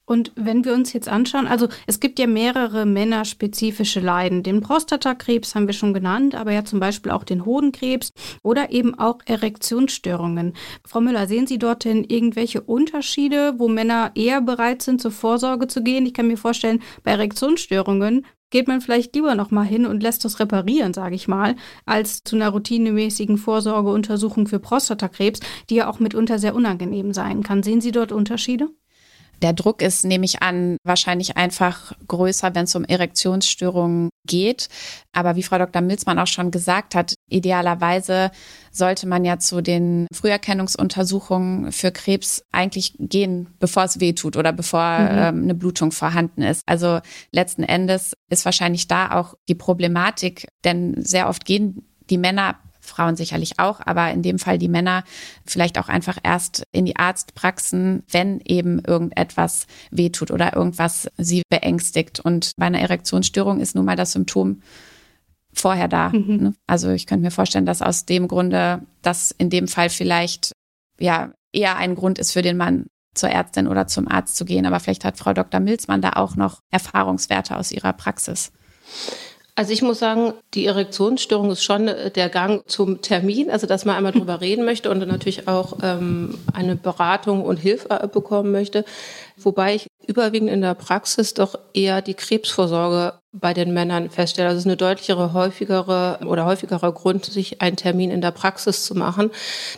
Und 0.07 0.31
wenn 0.35 0.63
wir 0.63 0.73
uns 0.73 0.93
jetzt 0.93 1.09
anschauen, 1.09 1.47
also 1.47 1.67
es 1.85 1.99
gibt 1.99 2.17
ja 2.17 2.27
mehrere 2.27 2.85
männerspezifische 2.85 3.99
Leiden. 3.99 4.41
Den 4.41 4.61
Prostatakrebs 4.61 5.53
haben 5.53 5.67
wir 5.67 5.73
schon 5.73 5.93
genannt, 5.93 6.33
aber 6.33 6.53
ja 6.53 6.63
zum 6.63 6.79
Beispiel 6.79 7.11
auch 7.11 7.25
den 7.25 7.43
Hodenkrebs 7.43 8.13
oder 8.41 8.71
eben 8.71 8.97
auch 8.97 9.19
Erektionsstörungen. 9.25 10.53
Frau 10.87 11.01
Müller, 11.01 11.27
sehen 11.27 11.45
Sie 11.45 11.59
dort 11.59 11.83
denn 11.83 12.05
irgendwelche 12.05 12.61
Unterschiede, 12.61 13.55
wo 13.57 13.67
Männer 13.67 14.11
eher 14.15 14.39
bereit 14.39 14.81
sind, 14.81 15.01
zur 15.01 15.11
Vorsorge 15.11 15.67
zu 15.67 15.83
gehen? 15.83 16.05
Ich 16.05 16.13
kann 16.13 16.29
mir 16.29 16.37
vorstellen, 16.37 16.81
bei 17.03 17.11
Erektionsstörungen 17.11 18.25
geht 18.49 18.69
man 18.69 18.79
vielleicht 18.79 19.13
lieber 19.13 19.35
noch 19.35 19.51
mal 19.51 19.65
hin 19.65 19.85
und 19.85 20.01
lässt 20.01 20.23
das 20.23 20.39
reparieren, 20.39 20.93
sage 20.93 21.15
ich 21.15 21.27
mal, 21.27 21.57
als 21.85 22.23
zu 22.23 22.37
einer 22.37 22.47
routinemäßigen 22.47 23.37
Vorsorgeuntersuchung 23.37 24.47
für 24.47 24.59
Prostatakrebs, 24.59 25.41
die 25.69 25.75
ja 25.75 25.89
auch 25.89 25.99
mitunter 25.99 26.39
sehr 26.39 26.55
unangenehm 26.55 27.13
sein 27.13 27.43
kann. 27.43 27.61
Sehen 27.61 27.81
Sie 27.81 27.91
dort 27.91 28.13
Unterschiede? 28.13 28.69
Der 29.41 29.53
Druck 29.53 29.81
ist, 29.81 30.03
nehme 30.03 30.25
ich 30.25 30.41
an, 30.41 30.77
wahrscheinlich 30.83 31.37
einfach 31.37 31.93
größer, 32.07 32.55
wenn 32.55 32.63
es 32.65 32.75
um 32.75 32.83
Erektionsstörungen 32.83 34.09
geht. 34.25 34.67
Aber 35.13 35.35
wie 35.35 35.43
Frau 35.43 35.57
Dr. 35.57 35.81
Milzmann 35.81 36.19
auch 36.19 36.27
schon 36.27 36.51
gesagt 36.51 36.95
hat, 36.95 37.13
idealerweise 37.29 38.31
sollte 38.71 39.07
man 39.07 39.25
ja 39.25 39.39
zu 39.39 39.61
den 39.61 40.07
Früherkennungsuntersuchungen 40.13 41.71
für 41.71 41.91
Krebs 41.91 42.43
eigentlich 42.51 42.93
gehen, 42.99 43.47
bevor 43.59 43.83
es 43.83 43.99
weh 43.99 44.13
tut 44.13 44.37
oder 44.37 44.53
bevor 44.53 44.99
mhm. 44.99 45.07
ähm, 45.11 45.43
eine 45.43 45.55
Blutung 45.55 45.91
vorhanden 45.91 46.41
ist. 46.41 46.61
Also 46.65 46.99
letzten 47.31 47.63
Endes 47.63 48.13
ist 48.29 48.45
wahrscheinlich 48.45 48.87
da 48.87 49.11
auch 49.11 49.35
die 49.47 49.55
Problematik, 49.55 50.47
denn 50.63 50.95
sehr 51.03 51.29
oft 51.29 51.45
gehen 51.45 51.83
die 52.09 52.17
Männer 52.17 52.55
Frauen 52.87 53.15
sicherlich 53.15 53.59
auch, 53.59 53.79
aber 53.85 54.11
in 54.11 54.21
dem 54.21 54.39
Fall 54.39 54.57
die 54.57 54.69
Männer 54.69 55.03
vielleicht 55.45 55.77
auch 55.77 55.89
einfach 55.89 56.17
erst 56.23 56.63
in 56.71 56.85
die 56.85 56.95
Arztpraxen, 56.95 58.03
wenn 58.09 58.41
eben 58.41 58.79
irgendetwas 58.79 59.67
wehtut 59.91 60.31
oder 60.31 60.55
irgendwas 60.55 61.09
sie 61.17 61.43
beängstigt. 61.49 62.19
Und 62.19 62.51
bei 62.57 62.65
einer 62.65 62.81
Erektionsstörung 62.81 63.59
ist 63.59 63.75
nun 63.75 63.85
mal 63.85 63.95
das 63.95 64.13
Symptom 64.13 64.61
vorher 65.53 65.87
da. 65.87 66.09
Mhm. 66.09 66.37
Ne? 66.37 66.53
Also 66.67 66.89
ich 66.89 67.07
könnte 67.07 67.23
mir 67.23 67.31
vorstellen, 67.31 67.65
dass 67.65 67.81
aus 67.81 68.05
dem 68.05 68.27
Grunde 68.27 68.81
das 69.01 69.31
in 69.31 69.49
dem 69.49 69.67
Fall 69.67 69.89
vielleicht 69.89 70.53
ja 70.99 71.31
eher 71.51 71.77
ein 71.77 71.95
Grund 71.95 72.19
ist 72.19 72.31
für 72.31 72.41
den 72.41 72.57
Mann, 72.57 72.87
zur 73.17 73.29
Ärztin 73.29 73.67
oder 73.67 73.87
zum 73.87 74.07
Arzt 74.07 74.37
zu 74.37 74.45
gehen. 74.45 74.65
Aber 74.65 74.79
vielleicht 74.79 75.03
hat 75.03 75.17
Frau 75.17 75.33
Dr. 75.33 75.59
Milzmann 75.59 76.01
da 76.01 76.11
auch 76.13 76.35
noch 76.35 76.61
Erfahrungswerte 76.71 77.57
aus 77.57 77.71
ihrer 77.71 77.93
Praxis. 77.93 78.51
Also 79.57 79.73
ich 79.73 79.81
muss 79.81 79.97
sagen, 79.97 80.33
die 80.53 80.67
Erektionsstörung 80.67 81.49
ist 81.49 81.63
schon 81.63 81.87
äh, 81.87 82.11
der 82.11 82.29
Gang 82.29 82.61
zum 82.69 83.01
Termin, 83.01 83.49
also 83.49 83.65
dass 83.65 83.85
man 83.85 83.95
einmal 83.95 84.11
drüber 84.11 84.39
reden 84.39 84.63
möchte 84.65 84.91
und 84.91 84.99
natürlich 84.99 85.47
auch 85.47 85.79
ähm, 85.81 86.37
eine 86.53 86.75
Beratung 86.75 87.43
und 87.43 87.57
Hilfe 87.57 87.89
äh, 87.89 88.07
bekommen 88.07 88.51
möchte. 88.51 88.85
Wobei 89.39 89.75
ich 89.75 89.87
überwiegend 90.07 90.49
in 90.49 90.61
der 90.61 90.73
Praxis 90.73 91.33
doch 91.33 91.59
eher 91.73 92.01
die 92.01 92.15
Krebsvorsorge 92.15 93.13
bei 93.39 93.53
den 93.53 93.73
Männern 93.73 94.09
feststelle. 94.09 94.47
Also 94.47 94.57
es 94.57 94.61
ist 94.63 94.67
eine 94.67 94.77
deutlichere, 94.77 95.33
häufigere 95.33 96.19
oder 96.25 96.45
häufigerer 96.45 96.91
Grund, 96.91 97.25
sich 97.25 97.61
einen 97.61 97.75
Termin 97.75 98.09
in 98.09 98.21
der 98.21 98.31
Praxis 98.31 98.85
zu 98.85 98.95
machen. 98.95 99.31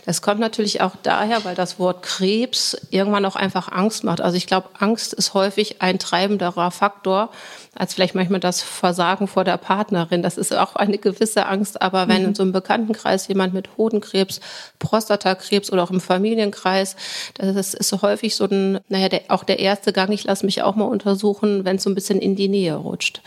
Das 0.06 0.22
kommt 0.22 0.40
natürlich 0.40 0.80
auch 0.80 0.92
daher, 1.02 1.44
weil 1.44 1.54
das 1.54 1.78
Wort 1.78 2.02
Krebs 2.02 2.76
irgendwann 2.90 3.24
auch 3.24 3.36
einfach 3.36 3.70
Angst 3.70 4.04
macht. 4.04 4.20
Also 4.20 4.36
ich 4.36 4.46
glaube, 4.46 4.68
Angst 4.78 5.12
ist 5.12 5.34
häufig 5.34 5.82
ein 5.82 5.98
treibenderer 5.98 6.70
Faktor 6.70 7.30
als 7.74 7.94
vielleicht 7.94 8.14
manchmal 8.14 8.40
das 8.40 8.62
Versagen 8.62 9.28
vor 9.28 9.44
der 9.44 9.56
Partnerin. 9.56 10.22
Das 10.22 10.36
ist 10.38 10.52
auch 10.54 10.76
eine 10.76 10.98
gewisse 10.98 11.46
Angst. 11.46 11.80
Aber 11.80 12.08
wenn 12.08 12.22
mhm. 12.22 12.28
in 12.28 12.34
so 12.34 12.42
einem 12.42 12.52
Bekanntenkreis 12.52 13.28
jemand 13.28 13.54
mit 13.54 13.76
Hodenkrebs, 13.76 14.40
Prostatakrebs 14.78 15.72
oder 15.72 15.82
auch 15.84 15.90
im 15.90 16.00
Familienkreis, 16.00 16.96
das 17.34 17.74
ist 17.74 18.02
häufig 18.02 18.34
so 18.34 18.46
ein, 18.46 18.80
naja, 18.88 19.08
der, 19.08 19.22
auch 19.28 19.44
der 19.50 19.58
erste 19.58 19.92
Gang, 19.92 20.12
ich 20.12 20.24
lasse 20.24 20.46
mich 20.46 20.62
auch 20.62 20.76
mal 20.76 20.84
untersuchen, 20.84 21.64
wenn 21.64 21.76
es 21.76 21.82
so 21.82 21.90
ein 21.90 21.96
bisschen 21.96 22.20
in 22.20 22.36
die 22.36 22.48
Nähe 22.48 22.76
rutscht. 22.76 23.20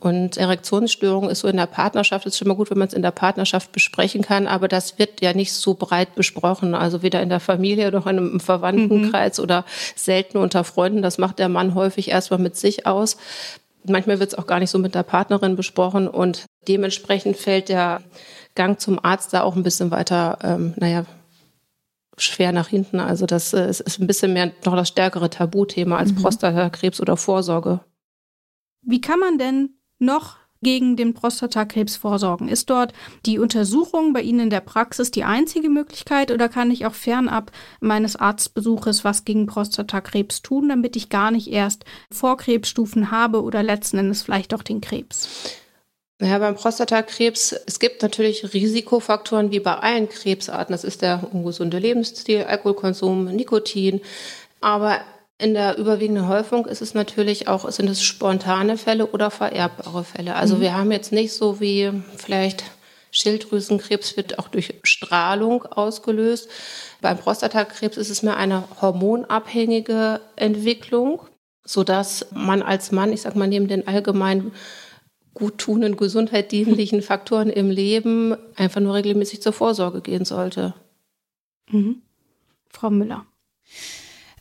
Und 0.00 0.36
Erektionsstörung 0.36 1.30
ist 1.30 1.40
so 1.40 1.48
in 1.48 1.56
der 1.56 1.66
Partnerschaft, 1.66 2.26
ist 2.26 2.36
schon 2.36 2.48
mal 2.48 2.56
gut, 2.56 2.70
wenn 2.70 2.76
man 2.76 2.88
es 2.88 2.92
in 2.92 3.02
der 3.02 3.12
Partnerschaft 3.12 3.70
besprechen 3.72 4.20
kann, 4.20 4.48
aber 4.48 4.66
das 4.68 4.98
wird 4.98 5.22
ja 5.22 5.32
nicht 5.32 5.52
so 5.52 5.74
breit 5.74 6.16
besprochen. 6.16 6.74
Also 6.74 7.02
weder 7.02 7.22
in 7.22 7.28
der 7.28 7.40
Familie 7.40 7.90
noch 7.92 8.06
in 8.06 8.18
einem 8.18 8.40
Verwandtenkreis 8.40 9.38
mhm. 9.38 9.44
oder 9.44 9.64
selten 9.94 10.38
unter 10.38 10.64
Freunden. 10.64 11.00
Das 11.00 11.16
macht 11.16 11.38
der 11.38 11.48
Mann 11.48 11.74
häufig 11.74 12.10
erstmal 12.10 12.40
mit 12.40 12.56
sich 12.56 12.86
aus. 12.86 13.16
Manchmal 13.86 14.18
wird 14.18 14.32
es 14.32 14.38
auch 14.38 14.46
gar 14.46 14.58
nicht 14.58 14.70
so 14.70 14.78
mit 14.78 14.94
der 14.94 15.04
Partnerin 15.04 15.56
besprochen 15.56 16.08
und 16.08 16.44
dementsprechend 16.66 17.36
fällt 17.36 17.68
der 17.68 18.02
Gang 18.56 18.80
zum 18.80 19.02
Arzt 19.02 19.32
da 19.32 19.42
auch 19.42 19.56
ein 19.56 19.62
bisschen 19.62 19.90
weiter, 19.90 20.38
ähm, 20.42 20.74
naja, 20.76 21.06
schwer 22.16 22.52
nach 22.52 22.68
hinten. 22.68 23.00
Also 23.00 23.26
das 23.26 23.52
äh, 23.52 23.68
ist 23.68 23.98
ein 23.98 24.06
bisschen 24.06 24.32
mehr 24.32 24.52
noch 24.64 24.76
das 24.76 24.88
stärkere 24.88 25.30
Tabuthema 25.30 25.96
als 25.96 26.12
mhm. 26.12 26.16
Prostatakrebs 26.16 27.00
oder 27.00 27.16
Vorsorge. 27.16 27.80
Wie 28.82 29.00
kann 29.00 29.18
man 29.18 29.38
denn 29.38 29.70
noch 29.98 30.36
gegen 30.62 30.96
den 30.96 31.14
Prostatakrebs 31.14 31.96
vorsorgen? 31.96 32.48
Ist 32.48 32.70
dort 32.70 32.92
die 33.26 33.38
Untersuchung 33.38 34.12
bei 34.12 34.22
Ihnen 34.22 34.40
in 34.40 34.50
der 34.50 34.60
Praxis 34.60 35.10
die 35.10 35.24
einzige 35.24 35.68
Möglichkeit 35.68 36.30
oder 36.30 36.48
kann 36.48 36.70
ich 36.70 36.86
auch 36.86 36.94
fernab 36.94 37.52
meines 37.80 38.16
Arztbesuches 38.16 39.04
was 39.04 39.24
gegen 39.24 39.46
Prostatakrebs 39.46 40.42
tun, 40.42 40.68
damit 40.68 40.96
ich 40.96 41.08
gar 41.08 41.30
nicht 41.30 41.48
erst 41.48 41.84
Vorkrebsstufen 42.10 43.10
habe 43.10 43.42
oder 43.42 43.62
letzten 43.62 43.98
Endes 43.98 44.22
vielleicht 44.22 44.54
auch 44.54 44.62
den 44.62 44.80
Krebs? 44.80 45.28
Naja, 46.24 46.38
beim 46.38 46.54
Prostatakrebs, 46.54 47.52
es 47.66 47.78
gibt 47.78 48.00
natürlich 48.00 48.54
Risikofaktoren 48.54 49.50
wie 49.50 49.60
bei 49.60 49.74
allen 49.74 50.08
Krebsarten. 50.08 50.72
Das 50.72 50.82
ist 50.82 51.02
der 51.02 51.20
ungesunde 51.32 51.78
Lebensstil, 51.78 52.44
Alkoholkonsum, 52.44 53.26
Nikotin. 53.26 54.00
Aber 54.62 55.02
in 55.36 55.52
der 55.52 55.76
überwiegenden 55.76 56.26
Häufung 56.26 56.64
ist 56.64 56.80
es 56.80 56.94
natürlich 56.94 57.46
auch, 57.46 57.70
sind 57.70 57.90
es 57.90 58.02
spontane 58.02 58.78
Fälle 58.78 59.08
oder 59.08 59.30
vererbbare 59.30 60.02
Fälle. 60.02 60.36
Also 60.36 60.56
mhm. 60.56 60.60
wir 60.62 60.74
haben 60.74 60.92
jetzt 60.92 61.12
nicht 61.12 61.34
so 61.34 61.60
wie 61.60 61.92
vielleicht 62.16 62.64
Schilddrüsenkrebs 63.10 64.16
wird 64.16 64.38
auch 64.38 64.48
durch 64.48 64.72
Strahlung 64.82 65.66
ausgelöst. 65.66 66.48
Beim 67.02 67.18
Prostatakrebs 67.18 67.98
ist 67.98 68.08
es 68.08 68.22
mehr 68.22 68.38
eine 68.38 68.64
hormonabhängige 68.80 70.22
Entwicklung, 70.36 71.20
sodass 71.64 72.24
man 72.32 72.62
als 72.62 72.92
Mann, 72.92 73.12
ich 73.12 73.20
sag 73.20 73.36
mal, 73.36 73.46
neben 73.46 73.68
den 73.68 73.86
allgemeinen 73.86 74.52
guttunenden, 75.34 75.96
gesundheitsdienlichen 75.96 77.02
Faktoren 77.02 77.50
im 77.50 77.70
Leben 77.70 78.36
einfach 78.56 78.80
nur 78.80 78.94
regelmäßig 78.94 79.42
zur 79.42 79.52
Vorsorge 79.52 80.00
gehen 80.00 80.24
sollte. 80.24 80.74
Mhm. 81.70 82.02
Frau 82.70 82.90
Müller. 82.90 83.26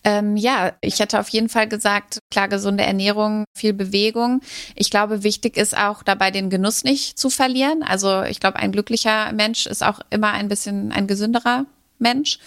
Ähm, 0.05 0.35
ja, 0.35 0.73
ich 0.81 0.99
hätte 0.99 1.19
auf 1.19 1.29
jeden 1.29 1.47
Fall 1.47 1.67
gesagt, 1.67 2.19
klar, 2.29 2.49
gesunde 2.49 2.83
Ernährung, 2.83 3.45
viel 3.55 3.73
Bewegung. 3.73 4.41
Ich 4.75 4.89
glaube, 4.89 5.23
wichtig 5.23 5.55
ist 5.55 5.77
auch 5.77 6.03
dabei 6.03 6.29
den 6.29 6.49
Genuss 6.49 6.83
nicht 6.83 7.17
zu 7.17 7.29
verlieren. 7.29 7.83
Also 7.83 8.23
ich 8.23 8.41
glaube, 8.41 8.57
ein 8.57 8.73
glücklicher 8.73 9.31
Mensch 9.31 9.65
ist 9.65 9.81
auch 9.81 10.01
immer 10.09 10.31
ein 10.31 10.49
bisschen 10.49 10.91
ein 10.91 11.07
gesünderer 11.07 11.65
Mensch. 11.99 12.37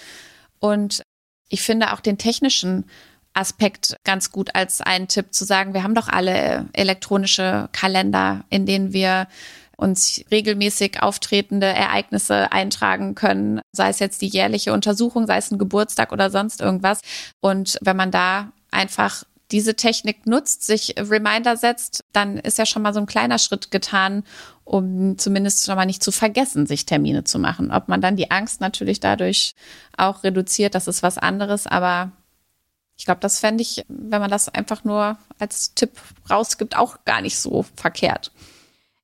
Und 0.59 1.03
ich 1.49 1.63
finde 1.63 1.93
auch 1.93 2.01
den 2.01 2.19
technischen 2.19 2.85
Aspekt 3.37 3.97
ganz 4.05 4.33
gut 4.33 4.55
als 4.55 4.81
einen 4.81 5.09
Tipp 5.09 5.35
zu 5.35 5.45
sagen, 5.45 5.75
wir 5.75 5.83
haben 5.83 5.95
doch 5.95 6.09
alle 6.09 6.67
elektronische 6.73 7.69
Kalender, 7.73 8.45
in 8.49 8.67
denen 8.67 8.93
wir 8.93 9.29
uns 9.77 10.23
regelmäßig 10.31 11.03
auftretende 11.03 11.67
Ereignisse 11.67 12.51
eintragen 12.51 13.15
können, 13.15 13.61
sei 13.73 13.91
es 13.91 13.99
jetzt 13.99 14.23
die 14.23 14.29
jährliche 14.29 14.73
Untersuchung, 14.73 15.27
sei 15.27 15.37
es 15.37 15.51
ein 15.51 15.59
Geburtstag 15.59 16.13
oder 16.13 16.31
sonst 16.31 16.63
irgendwas. 16.63 17.03
Und 17.41 17.77
wenn 17.83 17.97
man 17.97 18.11
da 18.11 18.53
einfach 18.71 19.25
diese 19.51 19.77
Technik 19.77 20.27
nutzt, 20.27 20.65
sich 20.65 20.95
Reminder 20.99 21.57
setzt, 21.57 22.05
dann 22.13 22.39
ist 22.39 22.59
ja 22.59 22.67
schon 22.67 22.83
mal 22.83 22.95
so 22.95 23.01
ein 23.01 23.07
kleiner 23.07 23.39
Schritt 23.39 23.71
getan, 23.71 24.25
um 24.65 25.19
zumindest 25.19 25.67
schon 25.67 25.77
mal 25.77 25.87
nicht 25.87 26.03
zu 26.03 26.11
vergessen, 26.11 26.67
sich 26.67 26.87
Termine 26.87 27.25
zu 27.25 27.39
machen. 27.39 27.71
Ob 27.71 27.87
man 27.87 28.01
dann 28.01 28.17
die 28.17 28.31
Angst 28.31 28.61
natürlich 28.61 28.99
dadurch 28.99 29.55
auch 29.97 30.25
reduziert, 30.25 30.75
das 30.75 30.89
ist 30.89 31.03
was 31.03 31.19
anderes, 31.19 31.67
aber 31.67 32.11
ich 32.97 33.05
glaube, 33.05 33.21
das 33.21 33.41
fände 33.41 33.63
ich, 33.63 33.85
wenn 33.89 34.21
man 34.21 34.31
das 34.31 34.49
einfach 34.49 34.85
nur 34.85 35.19
als 35.39 35.75
Tipp 35.75 35.93
rausgibt, 36.31 36.77
auch 36.77 37.05
gar 37.05 37.21
nicht 37.21 37.39
so 37.39 37.65
verkehrt. 37.75 38.33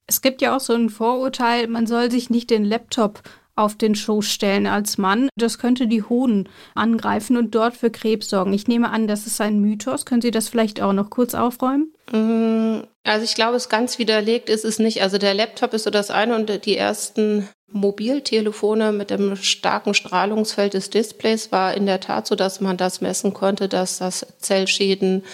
Es 0.07 0.23
gibt 0.23 0.43
ja 0.43 0.57
auch 0.57 0.61
so 0.61 0.75
ein 0.75 0.91
Vorurteil, 0.91 1.69
man 1.69 1.87
soll 1.87 2.11
sich 2.11 2.31
nicht 2.31 2.51
den 2.51 2.65
Laptop 2.65 3.23
auf 3.55 3.77
den 3.77 3.95
Schoß 3.95 4.27
stellen 4.27 4.67
als 4.67 4.97
Mann. 4.97 5.29
Das 5.37 5.59
könnte 5.59 5.87
die 5.87 6.03
Hoden 6.03 6.49
angreifen 6.75 7.37
und 7.37 7.55
dort 7.55 7.77
für 7.77 7.91
Krebs 7.91 8.31
sorgen. 8.31 8.53
Ich 8.53 8.67
nehme 8.67 8.91
an, 8.91 9.07
das 9.07 9.27
ist 9.27 9.41
ein 9.41 9.61
Mythos. 9.61 10.07
Können 10.07 10.23
Sie 10.23 10.31
das 10.31 10.49
vielleicht 10.49 10.81
auch 10.81 10.95
noch 10.95 11.11
kurz 11.11 11.35
aufräumen? 11.35 11.93
Mm, 12.11 12.85
also 13.05 13.25
ich 13.25 13.35
glaube, 13.35 13.57
es 13.57 13.69
ganz 13.69 13.99
widerlegt 13.99 14.49
ist 14.49 14.65
es 14.65 14.79
nicht. 14.79 15.03
Also 15.03 15.19
der 15.19 15.35
Laptop 15.35 15.75
ist 15.75 15.85
so 15.85 15.91
das 15.91 16.11
eine 16.11 16.35
und 16.35 16.65
die 16.65 16.77
ersten 16.77 17.49
Mobiltelefone 17.73 18.93
mit 18.93 19.11
dem 19.11 19.37
starken 19.37 19.95
Strahlungsfeld 19.95 20.75
des 20.75 20.91
Displays 20.91 21.53
war 21.53 21.75
in 21.75 21.87
der 21.87 22.01
Tat 22.01 22.27
so, 22.27 22.35
dass 22.35 22.61
man 22.61 22.77
das 22.77 23.01
messen 23.01 23.35
konnte, 23.35 23.69
dass 23.69 23.99
das 23.99 24.27
Zellschäden 24.39 25.25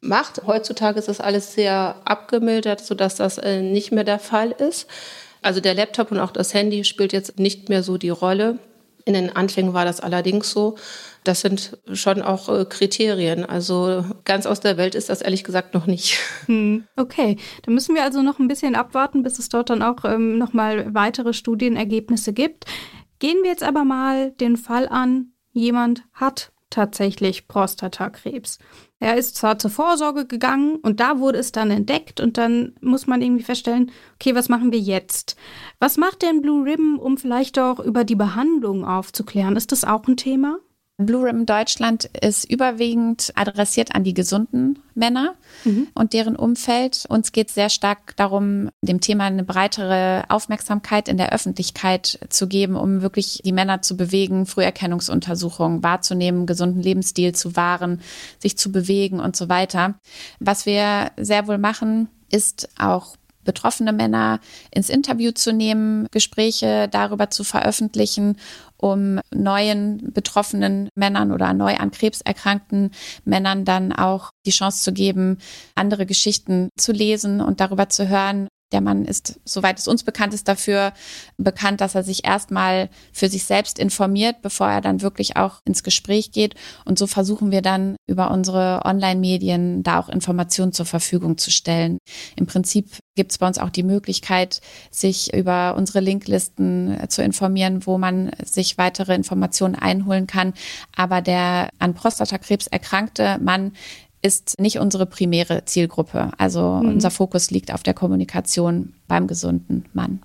macht. 0.00 0.42
Heutzutage 0.46 0.98
ist 0.98 1.08
das 1.08 1.20
alles 1.20 1.54
sehr 1.54 1.96
abgemildert, 2.04 2.80
sodass 2.80 3.16
das 3.16 3.38
äh, 3.38 3.60
nicht 3.60 3.92
mehr 3.92 4.04
der 4.04 4.18
Fall 4.18 4.50
ist. 4.50 4.86
Also 5.42 5.60
der 5.60 5.74
Laptop 5.74 6.10
und 6.10 6.18
auch 6.18 6.32
das 6.32 6.54
Handy 6.54 6.84
spielt 6.84 7.12
jetzt 7.12 7.38
nicht 7.38 7.68
mehr 7.68 7.82
so 7.82 7.98
die 7.98 8.10
Rolle. 8.10 8.58
In 9.10 9.14
den 9.14 9.34
Anfängen 9.34 9.74
war 9.74 9.84
das 9.84 9.98
allerdings 9.98 10.52
so. 10.52 10.76
Das 11.24 11.40
sind 11.40 11.76
schon 11.92 12.22
auch 12.22 12.48
äh, 12.48 12.64
Kriterien. 12.64 13.44
Also 13.44 14.04
ganz 14.24 14.46
aus 14.46 14.60
der 14.60 14.76
Welt 14.76 14.94
ist 14.94 15.08
das 15.08 15.20
ehrlich 15.20 15.42
gesagt 15.42 15.74
noch 15.74 15.86
nicht. 15.86 16.18
Hm, 16.46 16.84
okay, 16.96 17.36
dann 17.62 17.74
müssen 17.74 17.94
wir 17.94 18.02
also 18.02 18.22
noch 18.22 18.38
ein 18.38 18.48
bisschen 18.48 18.74
abwarten, 18.74 19.22
bis 19.22 19.38
es 19.38 19.48
dort 19.48 19.70
dann 19.70 19.82
auch 19.82 20.04
ähm, 20.04 20.38
nochmal 20.38 20.94
weitere 20.94 21.32
Studienergebnisse 21.32 22.32
gibt. 22.32 22.64
Gehen 23.18 23.38
wir 23.42 23.50
jetzt 23.50 23.62
aber 23.62 23.84
mal 23.84 24.32
den 24.32 24.56
Fall 24.56 24.88
an, 24.88 25.32
jemand 25.52 26.04
hat 26.12 26.52
tatsächlich 26.70 27.46
Prostatakrebs. 27.46 28.58
Er 29.00 29.16
ist 29.16 29.34
zwar 29.36 29.58
zur 29.58 29.70
Vorsorge 29.70 30.26
gegangen 30.26 30.76
und 30.76 31.00
da 31.00 31.18
wurde 31.18 31.38
es 31.38 31.52
dann 31.52 31.70
entdeckt 31.70 32.20
und 32.20 32.36
dann 32.36 32.74
muss 32.82 33.06
man 33.06 33.22
irgendwie 33.22 33.42
feststellen, 33.42 33.90
okay, 34.16 34.34
was 34.34 34.50
machen 34.50 34.72
wir 34.72 34.78
jetzt? 34.78 35.36
Was 35.78 35.96
macht 35.96 36.20
denn 36.20 36.42
Blue 36.42 36.64
Ribbon, 36.66 36.98
um 36.98 37.16
vielleicht 37.16 37.58
auch 37.58 37.80
über 37.80 38.04
die 38.04 38.14
Behandlung 38.14 38.84
aufzuklären? 38.84 39.56
Ist 39.56 39.72
das 39.72 39.84
auch 39.84 40.06
ein 40.06 40.18
Thema? 40.18 40.58
Blue 41.06 41.24
Ribbon 41.24 41.46
Deutschland 41.46 42.04
ist 42.20 42.50
überwiegend 42.50 43.32
adressiert 43.34 43.94
an 43.94 44.04
die 44.04 44.14
gesunden 44.14 44.78
Männer 44.94 45.34
mhm. 45.64 45.88
und 45.94 46.12
deren 46.12 46.36
Umfeld. 46.36 47.06
Uns 47.08 47.32
geht 47.32 47.48
es 47.48 47.54
sehr 47.54 47.70
stark 47.70 48.16
darum, 48.16 48.70
dem 48.82 49.00
Thema 49.00 49.24
eine 49.24 49.44
breitere 49.44 50.24
Aufmerksamkeit 50.28 51.08
in 51.08 51.16
der 51.16 51.32
Öffentlichkeit 51.32 52.18
zu 52.28 52.48
geben, 52.48 52.76
um 52.76 53.02
wirklich 53.02 53.40
die 53.44 53.52
Männer 53.52 53.82
zu 53.82 53.96
bewegen, 53.96 54.46
Früherkennungsuntersuchungen 54.46 55.82
wahrzunehmen, 55.82 56.46
gesunden 56.46 56.82
Lebensstil 56.82 57.34
zu 57.34 57.56
wahren, 57.56 58.00
sich 58.38 58.58
zu 58.58 58.70
bewegen 58.70 59.20
und 59.20 59.36
so 59.36 59.48
weiter. 59.48 59.94
Was 60.38 60.66
wir 60.66 61.12
sehr 61.16 61.46
wohl 61.46 61.58
machen, 61.58 62.08
ist 62.30 62.68
auch 62.78 63.16
betroffene 63.50 63.92
Männer 63.92 64.38
ins 64.70 64.88
Interview 64.88 65.32
zu 65.32 65.52
nehmen, 65.52 66.06
Gespräche 66.12 66.86
darüber 66.88 67.30
zu 67.30 67.42
veröffentlichen 67.42 68.36
um 68.76 69.20
neuen 69.30 70.12
betroffenen 70.12 70.88
Männern 70.94 71.32
oder 71.32 71.52
neu 71.52 71.76
an 71.76 71.90
Krebs 71.90 72.20
erkrankten 72.22 72.92
Männern 73.24 73.64
dann 73.64 73.92
auch 73.92 74.30
die 74.46 74.52
Chance 74.52 74.82
zu 74.82 74.92
geben, 74.92 75.38
andere 75.74 76.06
Geschichten 76.06 76.70
zu 76.78 76.92
lesen 76.92 77.40
und 77.40 77.60
darüber 77.60 77.88
zu 77.90 78.08
hören, 78.08 78.48
Der 78.72 78.80
Mann 78.80 79.04
ist, 79.04 79.40
soweit 79.44 79.78
es 79.78 79.88
uns 79.88 80.04
bekannt 80.04 80.32
ist, 80.32 80.46
dafür 80.46 80.92
bekannt, 81.38 81.80
dass 81.80 81.94
er 81.94 82.04
sich 82.04 82.24
erstmal 82.24 82.88
für 83.12 83.28
sich 83.28 83.44
selbst 83.44 83.78
informiert, 83.78 84.42
bevor 84.42 84.68
er 84.68 84.80
dann 84.80 85.02
wirklich 85.02 85.36
auch 85.36 85.60
ins 85.64 85.82
Gespräch 85.82 86.30
geht. 86.30 86.54
Und 86.84 86.98
so 86.98 87.06
versuchen 87.06 87.50
wir 87.50 87.62
dann 87.62 87.96
über 88.06 88.30
unsere 88.30 88.82
Online-Medien 88.84 89.82
da 89.82 89.98
auch 89.98 90.08
Informationen 90.08 90.72
zur 90.72 90.86
Verfügung 90.86 91.36
zu 91.36 91.50
stellen. 91.50 91.98
Im 92.36 92.46
Prinzip 92.46 92.90
gibt 93.16 93.32
es 93.32 93.38
bei 93.38 93.46
uns 93.46 93.58
auch 93.58 93.70
die 93.70 93.82
Möglichkeit, 93.82 94.60
sich 94.90 95.34
über 95.34 95.74
unsere 95.76 96.00
Linklisten 96.00 96.96
zu 97.08 97.22
informieren, 97.22 97.86
wo 97.86 97.98
man 97.98 98.30
sich 98.44 98.78
weitere 98.78 99.14
Informationen 99.14 99.74
einholen 99.74 100.26
kann. 100.26 100.54
Aber 100.94 101.20
der 101.20 101.70
an 101.78 101.94
Prostatakrebs 101.94 102.68
erkrankte 102.68 103.38
Mann 103.40 103.72
ist 104.22 104.60
nicht 104.60 104.78
unsere 104.78 105.06
primäre 105.06 105.64
Zielgruppe. 105.64 106.30
Also 106.38 106.80
mhm. 106.82 106.90
unser 106.90 107.10
Fokus 107.10 107.50
liegt 107.50 107.72
auf 107.72 107.82
der 107.82 107.94
Kommunikation 107.94 108.94
beim 109.08 109.26
gesunden 109.26 109.86
Mann. 109.92 110.20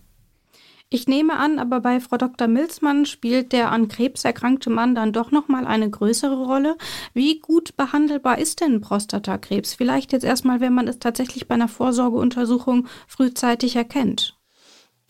Ich 0.90 1.08
nehme 1.08 1.38
an, 1.38 1.58
aber 1.58 1.80
bei 1.80 2.00
Frau 2.00 2.16
Dr. 2.18 2.48
Milzmann 2.48 3.06
spielt 3.06 3.52
der 3.52 3.72
an 3.72 3.88
Krebs 3.88 4.24
erkrankte 4.24 4.70
Mann 4.70 4.94
dann 4.94 5.14
doch 5.14 5.32
noch 5.32 5.48
mal 5.48 5.66
eine 5.66 5.90
größere 5.90 6.46
Rolle. 6.46 6.78
Wie 7.14 7.40
gut 7.40 7.76
behandelbar 7.76 8.38
ist 8.38 8.62
denn 8.62 8.82
Prostatakrebs? 8.82 9.74
Vielleicht 9.74 10.14
jetzt 10.14 10.24
erstmal, 10.24 10.62
wenn 10.62 10.74
man 10.74 10.88
es 10.88 11.00
tatsächlich 11.00 11.48
bei 11.48 11.56
einer 11.56 11.68
Vorsorgeuntersuchung 11.68 12.88
frühzeitig 13.08 13.76
erkennt. 13.76 14.38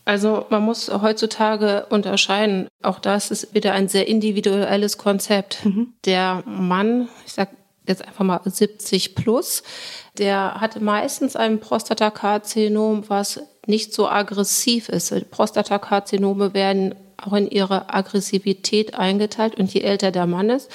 Also 0.06 0.46
man 0.50 0.64
muss 0.64 0.90
heutzutage 0.90 1.88
unterscheiden. 1.90 2.68
Auch 2.82 3.00
das 3.00 3.32
ist 3.32 3.54
wieder 3.54 3.74
ein 3.74 3.88
sehr 3.88 4.08
individuelles 4.08 4.98
Konzept. 4.98 5.66
Mhm. 5.66 5.94
Der 6.06 6.44
Mann, 6.46 7.10
ich 7.26 7.34
sag 7.34 7.50
jetzt 7.88 8.06
einfach 8.06 8.26
mal 8.26 8.42
70 8.44 9.16
plus, 9.16 9.64
der 10.18 10.56
hatte 10.62 10.80
meistens 10.80 11.36
ein 11.36 11.60
Prostatakarzinom, 11.60 13.10
was 13.10 13.42
nicht 13.68 13.94
so 13.94 14.08
aggressiv 14.08 14.90
ist. 14.90 15.14
Prostatakarzinome 15.32 16.54
werden 16.54 16.96
auch 17.18 17.34
in 17.34 17.48
ihre 17.48 17.94
Aggressivität 17.94 18.96
eingeteilt 18.96 19.56
und 19.56 19.74
je 19.74 19.82
älter 19.82 20.12
der 20.12 20.28
Mann 20.28 20.50
ist, 20.50 20.70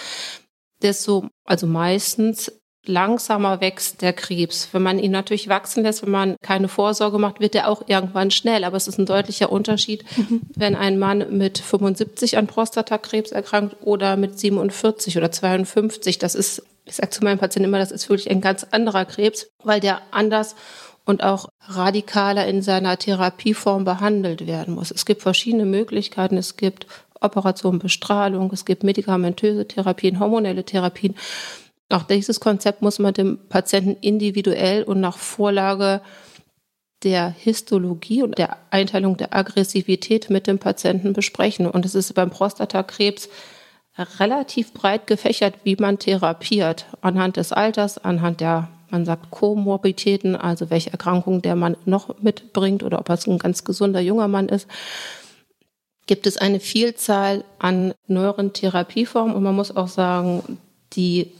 desto, 0.83 1.29
also 1.45 1.67
meistens 1.67 2.60
langsamer 2.87 3.61
wächst 3.61 4.03
der 4.03 4.13
Krebs. 4.13 4.69
Wenn 4.73 4.83
man 4.83 4.99
ihn 4.99 5.11
natürlich 5.11 5.49
wachsen 5.49 5.83
lässt, 5.83 6.03
wenn 6.03 6.11
man 6.11 6.37
keine 6.43 6.69
Vorsorge 6.69 7.19
macht, 7.19 7.41
wird 7.41 7.55
er 7.55 7.69
auch 7.69 7.83
irgendwann 7.87 8.31
schnell. 8.31 8.65
Aber 8.65 8.77
es 8.77 8.89
ist 8.89 8.99
ein 8.99 9.07
deutlicher 9.07 9.53
Unterschied, 9.53 10.05
mhm. 10.17 10.41
wenn 10.57 10.75
ein 10.75 10.99
Mann 10.99 11.37
mit 11.37 11.59
75 11.59 12.39
an 12.39 12.47
Prostatakrebs 12.47 13.33
erkrankt 13.33 13.77
oder 13.83 14.17
mit 14.17 14.39
47 14.39 15.17
oder 15.17 15.31
52. 15.31 16.19
Das 16.19 16.35
ist 16.35 16.63
ich 16.87 16.97
sage 16.97 17.11
zu 17.11 17.23
meinen 17.23 17.39
Patienten 17.39 17.69
immer, 17.69 17.79
das 17.79 17.93
ist 17.93 18.09
wirklich 18.09 18.31
ein 18.31 18.41
ganz 18.41 18.67
anderer 18.71 19.05
Krebs, 19.05 19.49
weil 19.63 19.79
der 19.79 20.01
anders 20.11 20.57
und 21.05 21.23
auch 21.23 21.49
radikaler 21.69 22.47
in 22.47 22.63
seiner 22.63 22.97
Therapieform 22.97 23.85
behandelt 23.85 24.47
werden 24.47 24.75
muss. 24.75 24.91
Es 24.91 25.07
gibt 25.07 25.23
verschiedene 25.23 25.67
Möglichkeiten. 25.67 26.37
Es 26.37 26.57
gibt 26.57 26.87
Operation, 27.21 27.79
Bestrahlung, 27.79 28.51
es 28.53 28.65
gibt 28.65 28.83
medikamentöse 28.83 29.69
Therapien, 29.69 30.21
hormonelle 30.21 30.65
Therapien. 30.65 31.15
Auch 31.91 32.05
dieses 32.05 32.41
Konzept 32.41 32.83
muss 32.83 32.99
man 32.99 33.15
dem 33.15 33.39
Patienten 33.49 33.97
individuell 34.01 34.85
und 34.85 35.01
nach 35.01 35.19
Vorlage 35.19 36.01
der 37.03 37.31
Histologie 37.31 38.23
und 38.23 38.39
der 38.39 38.59
Einteilung 38.71 39.17
der 39.17 39.35
Aggressivität 39.35 40.31
mit 40.31 40.47
dem 40.47 40.59
Patienten 40.59 41.13
besprechen. 41.13 41.67
Und 41.67 41.85
es 41.85 41.95
ist 41.95 42.15
beim 42.15 42.31
Prostatakrebs 42.31 43.29
relativ 44.19 44.73
breit 44.73 45.07
gefächert, 45.07 45.55
wie 45.65 45.77
man 45.77 45.99
therapiert, 45.99 46.87
anhand 47.01 47.37
des 47.37 47.53
Alters, 47.53 47.99
anhand 47.99 48.41
der, 48.41 48.69
man 48.91 49.05
sagt, 49.05 49.31
Komorbiditäten, 49.31 50.37
also 50.37 50.71
welche 50.71 50.93
Erkrankungen 50.93 51.43
der 51.43 51.57
Mann 51.57 51.77
noch 51.87 52.21
mitbringt 52.21 52.83
oder 52.83 52.99
ob 53.01 53.09
er 53.09 53.19
ein 53.27 53.39
ganz 53.39 53.65
gesunder 53.65 54.01
junger 54.01 54.29
Mann 54.29 54.49
ist, 54.49 54.69
gibt 56.07 56.27
es 56.27 56.37
eine 56.37 56.61
Vielzahl 56.61 57.45
an 57.59 57.95
neueren 58.07 58.53
Therapieformen 58.53 59.35
und 59.35 59.43
man 59.43 59.57
muss 59.57 59.75
auch 59.75 59.89
sagen, 59.89 60.59
die 60.93 61.33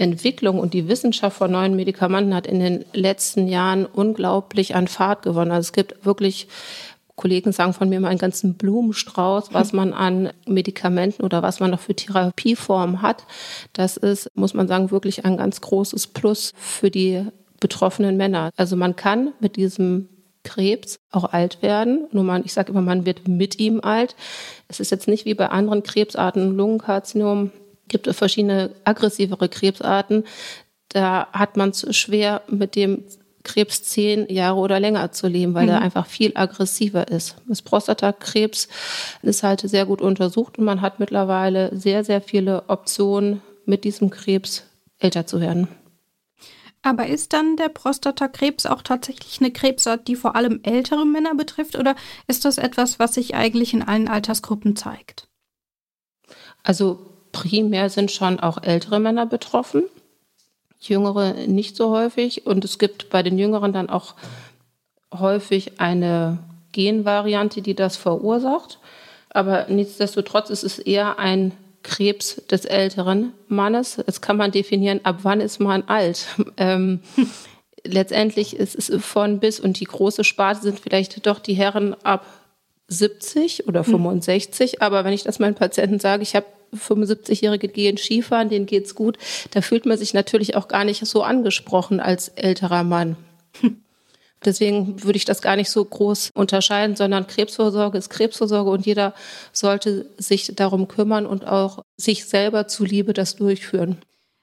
Entwicklung 0.00 0.58
und 0.58 0.74
die 0.74 0.88
Wissenschaft 0.88 1.36
von 1.36 1.52
neuen 1.52 1.76
Medikamenten 1.76 2.34
hat 2.34 2.46
in 2.46 2.60
den 2.60 2.84
letzten 2.92 3.46
Jahren 3.46 3.86
unglaublich 3.86 4.74
an 4.74 4.88
Fahrt 4.88 5.22
gewonnen. 5.22 5.50
Also 5.50 5.68
es 5.68 5.72
gibt 5.72 6.04
wirklich 6.04 6.48
Kollegen 7.16 7.52
sagen 7.52 7.74
von 7.74 7.90
mir 7.90 8.00
mal 8.00 8.08
einen 8.08 8.18
ganzen 8.18 8.54
Blumenstrauß, 8.54 9.52
was 9.52 9.72
man 9.74 9.92
an 9.92 10.30
Medikamenten 10.46 11.22
oder 11.22 11.42
was 11.42 11.60
man 11.60 11.70
noch 11.70 11.80
für 11.80 11.94
Therapieformen 11.94 13.02
hat. 13.02 13.24
Das 13.74 13.98
ist, 13.98 14.30
muss 14.34 14.54
man 14.54 14.68
sagen, 14.68 14.90
wirklich 14.90 15.26
ein 15.26 15.36
ganz 15.36 15.60
großes 15.60 16.06
Plus 16.08 16.52
für 16.56 16.90
die 16.90 17.26
betroffenen 17.60 18.16
Männer. 18.16 18.50
Also 18.56 18.74
man 18.74 18.96
kann 18.96 19.34
mit 19.38 19.56
diesem 19.56 20.08
Krebs 20.44 20.98
auch 21.10 21.24
alt 21.24 21.60
werden. 21.60 22.06
Nur 22.12 22.24
man, 22.24 22.42
ich 22.46 22.54
sage 22.54 22.72
immer, 22.72 22.80
man 22.80 23.04
wird 23.04 23.28
mit 23.28 23.58
ihm 23.58 23.80
alt. 23.82 24.16
Es 24.68 24.80
ist 24.80 24.90
jetzt 24.90 25.06
nicht 25.06 25.26
wie 25.26 25.34
bei 25.34 25.50
anderen 25.50 25.82
Krebsarten, 25.82 26.56
Lungenkarzinom, 26.56 27.50
gibt 27.90 28.06
es 28.06 28.16
verschiedene 28.16 28.70
aggressivere 28.84 29.50
Krebsarten. 29.50 30.24
Da 30.88 31.28
hat 31.32 31.58
man 31.58 31.70
es 31.70 31.94
schwer 31.94 32.42
mit 32.48 32.74
dem 32.74 33.04
Krebs 33.42 33.82
zehn 33.82 34.30
Jahre 34.30 34.58
oder 34.58 34.80
länger 34.80 35.12
zu 35.12 35.26
leben, 35.26 35.54
weil 35.54 35.64
mhm. 35.64 35.70
er 35.70 35.80
einfach 35.82 36.06
viel 36.06 36.32
aggressiver 36.34 37.08
ist. 37.08 37.36
Das 37.46 37.62
Prostatakrebs 37.62 38.68
ist 39.22 39.42
halt 39.42 39.60
sehr 39.60 39.86
gut 39.86 40.00
untersucht 40.00 40.58
und 40.58 40.64
man 40.64 40.80
hat 40.80 41.00
mittlerweile 41.00 41.74
sehr, 41.76 42.04
sehr 42.04 42.20
viele 42.20 42.68
Optionen, 42.68 43.42
mit 43.66 43.84
diesem 43.84 44.10
Krebs 44.10 44.64
älter 44.98 45.26
zu 45.26 45.40
werden. 45.40 45.68
Aber 46.82 47.06
ist 47.06 47.32
dann 47.32 47.56
der 47.56 47.68
Prostatakrebs 47.68 48.66
auch 48.66 48.82
tatsächlich 48.82 49.40
eine 49.40 49.52
Krebsart, 49.52 50.08
die 50.08 50.16
vor 50.16 50.34
allem 50.34 50.60
ältere 50.62 51.04
Männer 51.04 51.34
betrifft, 51.34 51.76
oder 51.76 51.94
ist 52.26 52.44
das 52.44 52.58
etwas, 52.58 52.98
was 52.98 53.14
sich 53.14 53.34
eigentlich 53.34 53.74
in 53.74 53.82
allen 53.82 54.08
Altersgruppen 54.08 54.76
zeigt? 54.76 55.28
Also 56.62 57.09
primär 57.32 57.90
sind 57.90 58.10
schon 58.10 58.40
auch 58.40 58.62
ältere 58.62 59.00
Männer 59.00 59.26
betroffen. 59.26 59.84
Jüngere 60.78 61.34
nicht 61.46 61.76
so 61.76 61.90
häufig. 61.90 62.46
Und 62.46 62.64
es 62.64 62.78
gibt 62.78 63.10
bei 63.10 63.22
den 63.22 63.38
Jüngeren 63.38 63.72
dann 63.72 63.90
auch 63.90 64.14
häufig 65.12 65.80
eine 65.80 66.38
Genvariante, 66.72 67.62
die 67.62 67.74
das 67.74 67.96
verursacht. 67.96 68.78
Aber 69.28 69.66
nichtsdestotrotz 69.68 70.50
ist 70.50 70.64
es 70.64 70.78
eher 70.78 71.18
ein 71.18 71.52
Krebs 71.82 72.42
des 72.50 72.64
älteren 72.64 73.32
Mannes. 73.48 73.96
Jetzt 73.96 74.20
kann 74.20 74.36
man 74.36 74.50
definieren, 74.50 75.00
ab 75.04 75.20
wann 75.22 75.40
ist 75.40 75.60
man 75.60 75.84
alt. 75.86 76.26
Ähm, 76.56 77.00
letztendlich 77.84 78.54
ist 78.54 78.78
es 78.78 78.92
von 79.02 79.40
bis 79.40 79.60
und 79.60 79.80
die 79.80 79.86
große 79.86 80.24
Sparte 80.24 80.60
sind 80.60 80.78
vielleicht 80.78 81.26
doch 81.26 81.38
die 81.38 81.54
Herren 81.54 81.94
ab 82.04 82.26
70 82.90 83.66
oder 83.68 83.84
65. 83.84 84.72
Hm. 84.72 84.78
Aber 84.80 85.04
wenn 85.04 85.12
ich 85.12 85.22
das 85.22 85.38
meinen 85.38 85.54
Patienten 85.54 85.98
sage, 85.98 86.22
ich 86.22 86.36
habe 86.36 86.46
75-Jährige 86.76 87.68
gehen 87.68 87.96
Skifahren, 87.96 88.48
denen 88.48 88.66
geht's 88.66 88.94
gut. 88.94 89.18
Da 89.52 89.62
fühlt 89.62 89.86
man 89.86 89.98
sich 89.98 90.14
natürlich 90.14 90.56
auch 90.56 90.68
gar 90.68 90.84
nicht 90.84 91.04
so 91.06 91.22
angesprochen 91.22 92.00
als 92.00 92.28
älterer 92.28 92.84
Mann. 92.84 93.16
Deswegen 94.44 95.02
würde 95.04 95.18
ich 95.18 95.26
das 95.26 95.42
gar 95.42 95.56
nicht 95.56 95.70
so 95.70 95.84
groß 95.84 96.30
unterscheiden, 96.34 96.96
sondern 96.96 97.26
Krebsvorsorge 97.26 97.98
ist 97.98 98.08
Krebsvorsorge 98.08 98.70
und 98.70 98.86
jeder 98.86 99.14
sollte 99.52 100.06
sich 100.16 100.52
darum 100.56 100.88
kümmern 100.88 101.26
und 101.26 101.46
auch 101.46 101.82
sich 101.98 102.24
selber 102.24 102.66
zuliebe 102.66 103.12
das 103.12 103.36
durchführen. 103.36 103.98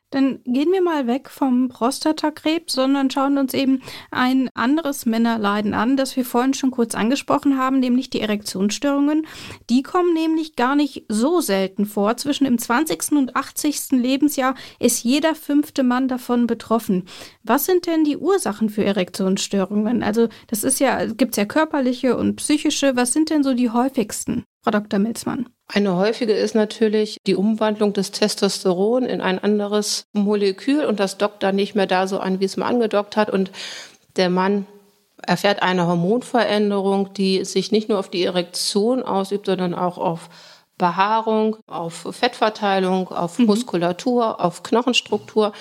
Dann 0.09 0.39
gehen 0.45 0.71
wir 0.71 0.81
mal 0.81 1.05
weg 1.05 1.29
vom 1.29 1.67
Prostatakrebs, 1.67 2.71
sondern 2.73 3.11
schauen 3.11 3.37
uns 3.37 3.53
eben 3.53 3.81
ein 4.09 4.49
anderes 4.53 5.05
Männerleiden 5.05 5.73
an, 5.73 5.97
das 5.97 6.15
wir 6.15 6.23
vorhin 6.23 6.53
schon 6.53 6.71
kurz 6.71 6.95
angesprochen 6.95 7.57
haben, 7.57 7.79
nämlich 7.79 8.09
die 8.09 8.21
Erektionsstörungen. 8.21 9.27
Die 9.69 9.83
kommen 9.83 10.13
nämlich 10.13 10.55
gar 10.55 10.77
nicht 10.77 11.03
so 11.09 11.41
selten 11.41 11.85
vor. 11.85 12.15
Zwischen 12.15 12.45
dem 12.45 12.57
20. 12.57 13.11
und 13.11 13.35
80. 13.35 13.91
Lebensjahr 13.91 14.55
ist 14.79 15.03
jeder 15.03 15.35
fünfte 15.35 15.83
Mann 15.83 16.07
davon 16.07 16.47
betroffen. 16.47 17.03
Was 17.43 17.65
sind 17.65 17.85
denn 17.85 18.05
die 18.05 18.17
Ursachen 18.17 18.69
für 18.69 18.85
Erektionsstörungen? 18.85 20.03
Also, 20.03 20.29
das 20.47 20.63
ist 20.63 20.79
ja, 20.79 21.05
gibt's 21.05 21.35
ja 21.35 21.43
körperliche 21.43 22.15
und 22.15 22.37
psychische. 22.37 22.95
Was 22.95 23.11
sind 23.11 23.29
denn 23.29 23.43
so 23.43 23.53
die 23.53 23.71
häufigsten, 23.71 24.45
Frau 24.63 24.71
Dr. 24.71 24.99
Milzmann? 24.99 25.49
Eine 25.67 25.97
häufige 25.97 26.31
ist 26.33 26.55
natürlich 26.55 27.17
die 27.27 27.35
Umwandlung 27.35 27.91
des 27.91 28.11
Testosteron 28.11 29.03
in 29.03 29.19
ein 29.19 29.37
anderes 29.37 30.05
Molekül 30.13 30.85
und 30.85 30.99
das 30.99 31.17
dockt 31.17 31.43
dann 31.43 31.57
nicht 31.57 31.75
mehr 31.75 31.87
da 31.87 32.07
so 32.07 32.19
an, 32.19 32.39
wie 32.39 32.45
es 32.45 32.55
mal 32.55 32.67
angedockt 32.67 33.17
hat 33.17 33.29
und 33.29 33.51
der 34.15 34.29
Mann 34.29 34.65
erfährt 35.21 35.61
eine 35.61 35.87
Hormonveränderung, 35.87 37.13
die 37.13 37.43
sich 37.43 37.71
nicht 37.71 37.89
nur 37.89 37.99
auf 37.99 38.09
die 38.09 38.23
Erektion 38.23 39.03
ausübt, 39.03 39.47
sondern 39.47 39.73
auch 39.73 39.97
auf 39.97 40.29
Behaarung, 40.77 41.57
auf 41.67 42.07
Fettverteilung, 42.11 43.09
auf 43.09 43.39
mhm. 43.39 43.47
Muskulatur, 43.47 44.43
auf 44.43 44.63
Knochenstruktur. 44.63 45.51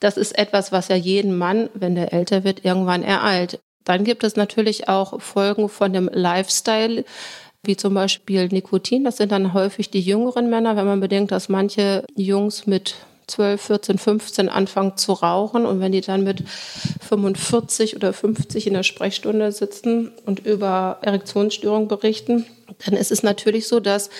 Das 0.00 0.16
ist 0.16 0.38
etwas, 0.38 0.72
was 0.72 0.88
ja 0.88 0.96
jeden 0.96 1.36
Mann, 1.36 1.68
wenn 1.74 1.94
der 1.94 2.12
älter 2.12 2.44
wird, 2.44 2.64
irgendwann 2.64 3.02
ereilt. 3.02 3.60
Dann 3.84 4.04
gibt 4.04 4.24
es 4.24 4.36
natürlich 4.36 4.88
auch 4.88 5.20
Folgen 5.20 5.68
von 5.68 5.92
dem 5.92 6.08
Lifestyle, 6.12 7.04
wie 7.64 7.76
zum 7.76 7.94
Beispiel 7.94 8.48
Nikotin. 8.48 9.04
Das 9.04 9.16
sind 9.18 9.32
dann 9.32 9.54
häufig 9.54 9.90
die 9.90 10.00
jüngeren 10.00 10.50
Männer, 10.50 10.76
wenn 10.76 10.86
man 10.86 11.00
bedenkt, 11.00 11.30
dass 11.32 11.48
manche 11.48 12.04
Jungs 12.16 12.66
mit 12.66 12.96
12, 13.28 13.62
14, 13.62 13.98
15 13.98 14.48
anfangen 14.48 14.96
zu 14.96 15.12
rauchen 15.12 15.64
und 15.64 15.80
wenn 15.80 15.92
die 15.92 16.00
dann 16.00 16.24
mit 16.24 16.42
45 17.08 17.96
oder 17.96 18.12
50 18.12 18.66
in 18.66 18.74
der 18.74 18.82
Sprechstunde 18.82 19.52
sitzen 19.52 20.10
und 20.26 20.44
über 20.44 20.98
Erektionsstörungen 21.02 21.88
berichten, 21.88 22.46
dann 22.84 22.94
ist 22.94 23.12
es 23.12 23.22
natürlich 23.22 23.68
so, 23.68 23.80
dass 23.80 24.10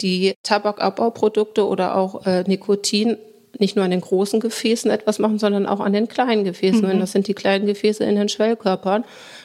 die 0.00 0.34
Tabakabbauprodukte 0.42 1.66
oder 1.66 1.96
auch 1.96 2.26
äh, 2.26 2.44
Nikotin 2.46 3.16
nicht 3.58 3.76
nur 3.76 3.84
an 3.84 3.90
den 3.90 4.00
großen 4.00 4.40
Gefäßen 4.40 4.90
etwas 4.90 5.18
machen, 5.18 5.38
sondern 5.38 5.66
auch 5.66 5.80
an 5.80 5.92
den 5.92 6.08
kleinen 6.08 6.44
Gefäßen. 6.44 6.82
Mhm. 6.82 6.90
Und 6.90 7.00
das 7.00 7.12
sind 7.12 7.26
die 7.26 7.34
kleinen 7.34 7.66
Gefäße 7.66 8.04
in 8.04 8.14
den 8.14 8.28
Schwellkörpern. 8.28 9.04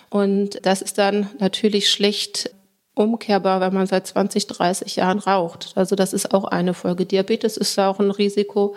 Und 0.10 0.60
das 0.66 0.82
ist 0.82 0.98
dann 0.98 1.30
natürlich 1.40 1.90
schlecht 1.90 2.52
umkehrbar, 2.96 3.62
wenn 3.62 3.74
man 3.74 3.88
seit 3.88 4.08
20, 4.08 4.48
30 4.48 4.96
Jahren 4.96 5.20
raucht. 5.20 5.74
Also 5.76 5.96
das 5.96 6.14
ist 6.14 6.34
auch 6.34 6.46
eine 6.46 6.74
Folge. 6.74 7.06
Diabetes 7.06 7.58
ist 7.58 7.78
auch 7.78 8.00
ein 8.00 8.12
Risiko. 8.12 8.76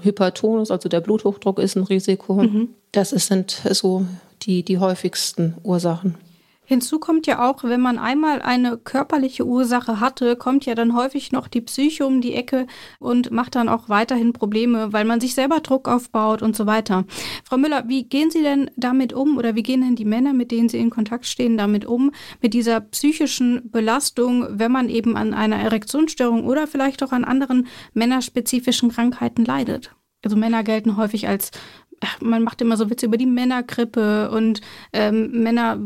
Hypertonus, 0.00 0.70
also 0.70 0.88
der 0.88 1.00
Bluthochdruck 1.00 1.58
ist 1.58 1.76
ein 1.76 1.82
Risiko. 1.82 2.34
Mhm. 2.34 2.68
Das 2.92 3.10
sind 3.10 3.50
so 3.70 4.06
die, 4.42 4.62
die 4.62 4.78
häufigsten 4.78 5.56
Ursachen. 5.64 6.14
Hinzu 6.68 6.98
kommt 6.98 7.26
ja 7.26 7.48
auch, 7.48 7.64
wenn 7.64 7.80
man 7.80 7.98
einmal 7.98 8.42
eine 8.42 8.76
körperliche 8.76 9.46
Ursache 9.46 10.00
hatte, 10.00 10.36
kommt 10.36 10.66
ja 10.66 10.74
dann 10.74 10.94
häufig 10.94 11.32
noch 11.32 11.48
die 11.48 11.62
Psyche 11.62 12.04
um 12.04 12.20
die 12.20 12.34
Ecke 12.34 12.66
und 12.98 13.30
macht 13.30 13.54
dann 13.54 13.70
auch 13.70 13.88
weiterhin 13.88 14.34
Probleme, 14.34 14.92
weil 14.92 15.06
man 15.06 15.18
sich 15.18 15.34
selber 15.34 15.60
Druck 15.60 15.88
aufbaut 15.88 16.42
und 16.42 16.54
so 16.54 16.66
weiter. 16.66 17.06
Frau 17.42 17.56
Müller, 17.56 17.84
wie 17.88 18.04
gehen 18.04 18.30
Sie 18.30 18.42
denn 18.42 18.70
damit 18.76 19.14
um 19.14 19.38
oder 19.38 19.54
wie 19.54 19.62
gehen 19.62 19.80
denn 19.80 19.96
die 19.96 20.04
Männer, 20.04 20.34
mit 20.34 20.50
denen 20.50 20.68
Sie 20.68 20.76
in 20.76 20.90
Kontakt 20.90 21.24
stehen, 21.24 21.56
damit 21.56 21.86
um, 21.86 22.10
mit 22.42 22.52
dieser 22.52 22.82
psychischen 22.82 23.70
Belastung, 23.70 24.46
wenn 24.50 24.70
man 24.70 24.90
eben 24.90 25.16
an 25.16 25.32
einer 25.32 25.56
Erektionsstörung 25.56 26.44
oder 26.44 26.66
vielleicht 26.66 27.02
auch 27.02 27.12
an 27.12 27.24
anderen 27.24 27.66
männerspezifischen 27.94 28.90
Krankheiten 28.90 29.46
leidet? 29.46 29.94
Also 30.22 30.36
Männer 30.36 30.64
gelten 30.64 30.98
häufig 30.98 31.28
als 31.28 31.50
man 32.20 32.42
macht 32.42 32.60
immer 32.60 32.76
so 32.76 32.90
Witze 32.90 33.06
über 33.06 33.16
die 33.16 33.26
Männergrippe 33.26 34.30
und 34.30 34.60
ähm, 34.92 35.42
Männer 35.42 35.78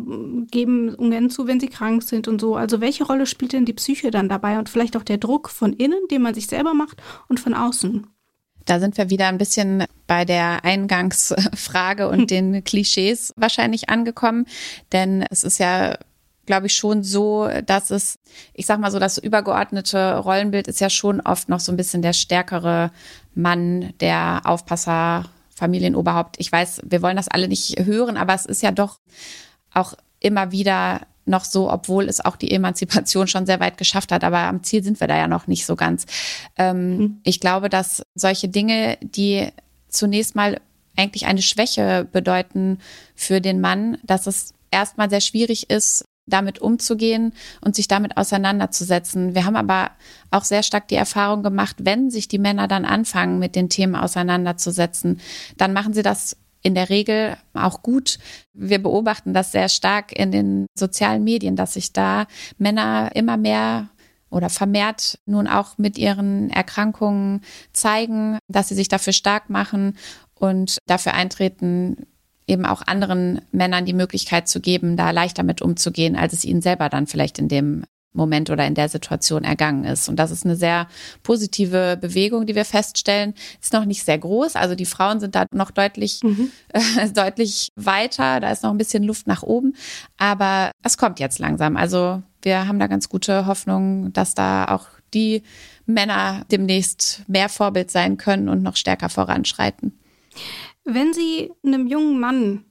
geben 0.50 0.94
ungern 0.94 1.30
zu, 1.30 1.46
wenn 1.46 1.60
sie 1.60 1.68
krank 1.68 2.02
sind 2.02 2.28
und 2.28 2.40
so. 2.40 2.56
Also 2.56 2.80
welche 2.80 3.04
Rolle 3.04 3.26
spielt 3.26 3.52
denn 3.52 3.64
die 3.64 3.72
Psyche 3.72 4.10
dann 4.10 4.28
dabei 4.28 4.58
und 4.58 4.68
vielleicht 4.68 4.96
auch 4.96 5.04
der 5.04 5.18
Druck 5.18 5.48
von 5.48 5.72
innen, 5.72 6.00
den 6.10 6.22
man 6.22 6.34
sich 6.34 6.46
selber 6.46 6.74
macht 6.74 7.02
und 7.28 7.40
von 7.40 7.54
außen? 7.54 8.06
Da 8.64 8.78
sind 8.78 8.96
wir 8.96 9.10
wieder 9.10 9.26
ein 9.26 9.38
bisschen 9.38 9.84
bei 10.06 10.24
der 10.24 10.64
Eingangsfrage 10.64 12.08
und 12.08 12.30
den 12.30 12.62
Klischees 12.62 13.32
wahrscheinlich 13.36 13.88
angekommen, 13.88 14.46
denn 14.92 15.24
es 15.30 15.44
ist 15.44 15.58
ja 15.58 15.96
glaube 16.44 16.66
ich 16.66 16.74
schon 16.74 17.04
so, 17.04 17.48
dass 17.66 17.90
es, 17.90 18.18
ich 18.52 18.66
sag 18.66 18.80
mal 18.80 18.90
so, 18.90 18.98
das 18.98 19.16
übergeordnete 19.16 20.16
Rollenbild 20.18 20.66
ist 20.66 20.80
ja 20.80 20.90
schon 20.90 21.20
oft 21.20 21.48
noch 21.48 21.60
so 21.60 21.72
ein 21.72 21.76
bisschen 21.76 22.02
der 22.02 22.12
stärkere 22.12 22.90
Mann, 23.34 23.92
der 24.00 24.42
Aufpasser, 24.44 25.26
Familienoberhaupt. 25.62 26.36
Ich 26.40 26.50
weiß, 26.50 26.80
wir 26.84 27.02
wollen 27.02 27.16
das 27.16 27.28
alle 27.28 27.46
nicht 27.46 27.78
hören, 27.78 28.16
aber 28.16 28.34
es 28.34 28.46
ist 28.46 28.62
ja 28.62 28.72
doch 28.72 28.98
auch 29.72 29.94
immer 30.18 30.50
wieder 30.50 31.02
noch 31.24 31.44
so, 31.44 31.70
obwohl 31.70 32.08
es 32.08 32.20
auch 32.20 32.34
die 32.34 32.50
Emanzipation 32.50 33.28
schon 33.28 33.46
sehr 33.46 33.60
weit 33.60 33.78
geschafft 33.78 34.10
hat. 34.10 34.24
Aber 34.24 34.38
am 34.38 34.64
Ziel 34.64 34.82
sind 34.82 34.98
wir 34.98 35.06
da 35.06 35.16
ja 35.16 35.28
noch 35.28 35.46
nicht 35.46 35.64
so 35.64 35.76
ganz. 35.76 36.06
Ähm, 36.58 36.96
mhm. 36.96 37.20
Ich 37.22 37.38
glaube, 37.38 37.68
dass 37.68 38.02
solche 38.16 38.48
Dinge, 38.48 38.98
die 39.02 39.50
zunächst 39.86 40.34
mal 40.34 40.60
eigentlich 40.96 41.26
eine 41.26 41.42
Schwäche 41.42 42.08
bedeuten 42.10 42.78
für 43.14 43.40
den 43.40 43.60
Mann, 43.60 43.98
dass 44.02 44.26
es 44.26 44.52
erstmal 44.72 45.10
sehr 45.10 45.20
schwierig 45.20 45.70
ist, 45.70 46.04
damit 46.26 46.60
umzugehen 46.60 47.32
und 47.60 47.74
sich 47.74 47.88
damit 47.88 48.16
auseinanderzusetzen. 48.16 49.34
Wir 49.34 49.44
haben 49.44 49.56
aber 49.56 49.90
auch 50.30 50.44
sehr 50.44 50.62
stark 50.62 50.88
die 50.88 50.94
Erfahrung 50.94 51.42
gemacht, 51.42 51.76
wenn 51.80 52.10
sich 52.10 52.28
die 52.28 52.38
Männer 52.38 52.68
dann 52.68 52.84
anfangen, 52.84 53.38
mit 53.38 53.56
den 53.56 53.68
Themen 53.68 53.96
auseinanderzusetzen, 53.96 55.20
dann 55.56 55.72
machen 55.72 55.94
sie 55.94 56.02
das 56.02 56.36
in 56.62 56.74
der 56.74 56.90
Regel 56.90 57.36
auch 57.54 57.82
gut. 57.82 58.18
Wir 58.52 58.80
beobachten 58.80 59.34
das 59.34 59.52
sehr 59.52 59.68
stark 59.68 60.12
in 60.12 60.30
den 60.30 60.66
sozialen 60.74 61.24
Medien, 61.24 61.56
dass 61.56 61.74
sich 61.74 61.92
da 61.92 62.26
Männer 62.56 63.10
immer 63.14 63.36
mehr 63.36 63.88
oder 64.30 64.48
vermehrt 64.48 65.18
nun 65.26 65.46
auch 65.46 65.76
mit 65.76 65.98
ihren 65.98 66.50
Erkrankungen 66.50 67.42
zeigen, 67.72 68.38
dass 68.48 68.68
sie 68.68 68.74
sich 68.74 68.88
dafür 68.88 69.12
stark 69.12 69.50
machen 69.50 69.98
und 70.34 70.78
dafür 70.86 71.14
eintreten, 71.14 72.06
eben 72.46 72.66
auch 72.66 72.82
anderen 72.86 73.40
Männern 73.52 73.86
die 73.86 73.92
Möglichkeit 73.92 74.48
zu 74.48 74.60
geben, 74.60 74.96
da 74.96 75.10
leichter 75.10 75.42
mit 75.42 75.62
umzugehen, 75.62 76.16
als 76.16 76.32
es 76.32 76.44
ihnen 76.44 76.62
selber 76.62 76.88
dann 76.88 77.06
vielleicht 77.06 77.38
in 77.38 77.48
dem 77.48 77.84
Moment 78.14 78.50
oder 78.50 78.66
in 78.66 78.74
der 78.74 78.88
Situation 78.88 79.44
ergangen 79.44 79.84
ist. 79.84 80.08
Und 80.08 80.16
das 80.16 80.30
ist 80.30 80.44
eine 80.44 80.56
sehr 80.56 80.86
positive 81.22 81.96
Bewegung, 82.00 82.46
die 82.46 82.54
wir 82.54 82.64
feststellen. 82.64 83.34
Ist 83.60 83.72
noch 83.72 83.84
nicht 83.84 84.04
sehr 84.04 84.18
groß. 84.18 84.56
Also 84.56 84.74
die 84.74 84.86
Frauen 84.86 85.20
sind 85.20 85.34
da 85.34 85.46
noch 85.52 85.70
deutlich, 85.70 86.20
mhm. 86.22 86.50
äh, 86.72 87.08
deutlich 87.14 87.68
weiter. 87.76 88.40
Da 88.40 88.50
ist 88.50 88.62
noch 88.62 88.70
ein 88.70 88.78
bisschen 88.78 89.02
Luft 89.02 89.26
nach 89.26 89.42
oben. 89.42 89.74
Aber 90.18 90.72
es 90.82 90.98
kommt 90.98 91.20
jetzt 91.20 91.38
langsam. 91.38 91.76
Also 91.76 92.22
wir 92.42 92.66
haben 92.66 92.78
da 92.78 92.86
ganz 92.86 93.08
gute 93.08 93.46
Hoffnung, 93.46 94.12
dass 94.12 94.34
da 94.34 94.66
auch 94.66 94.88
die 95.14 95.42
Männer 95.86 96.44
demnächst 96.50 97.22
mehr 97.28 97.48
Vorbild 97.48 97.90
sein 97.90 98.16
können 98.16 98.48
und 98.48 98.62
noch 98.62 98.76
stärker 98.76 99.08
voranschreiten. 99.08 99.98
Wenn 100.84 101.12
Sie 101.12 101.52
einem 101.64 101.86
jungen 101.86 102.18
Mann 102.18 102.64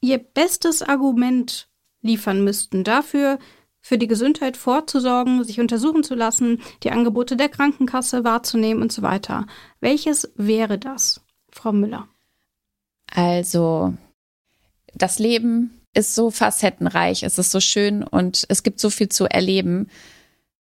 Ihr 0.00 0.18
bestes 0.18 0.82
Argument 0.82 1.68
liefern 2.02 2.44
müssten 2.44 2.84
dafür, 2.84 3.38
für 3.80 3.98
die 3.98 4.06
Gesundheit 4.06 4.56
vorzusorgen, 4.56 5.44
sich 5.44 5.60
untersuchen 5.60 6.02
zu 6.02 6.14
lassen, 6.14 6.60
die 6.82 6.90
Angebote 6.90 7.36
der 7.36 7.48
Krankenkasse 7.48 8.24
wahrzunehmen 8.24 8.82
und 8.82 8.92
so 8.92 9.02
weiter. 9.02 9.46
Welches 9.80 10.32
wäre 10.34 10.78
das, 10.78 11.24
Frau 11.50 11.72
Müller? 11.72 12.08
Also, 13.12 13.94
das 14.94 15.18
Leben 15.18 15.80
ist 15.94 16.14
so 16.14 16.30
facettenreich, 16.30 17.22
es 17.22 17.38
ist 17.38 17.52
so 17.52 17.60
schön 17.60 18.02
und 18.02 18.44
es 18.48 18.62
gibt 18.62 18.80
so 18.80 18.90
viel 18.90 19.08
zu 19.08 19.26
erleben. 19.26 19.88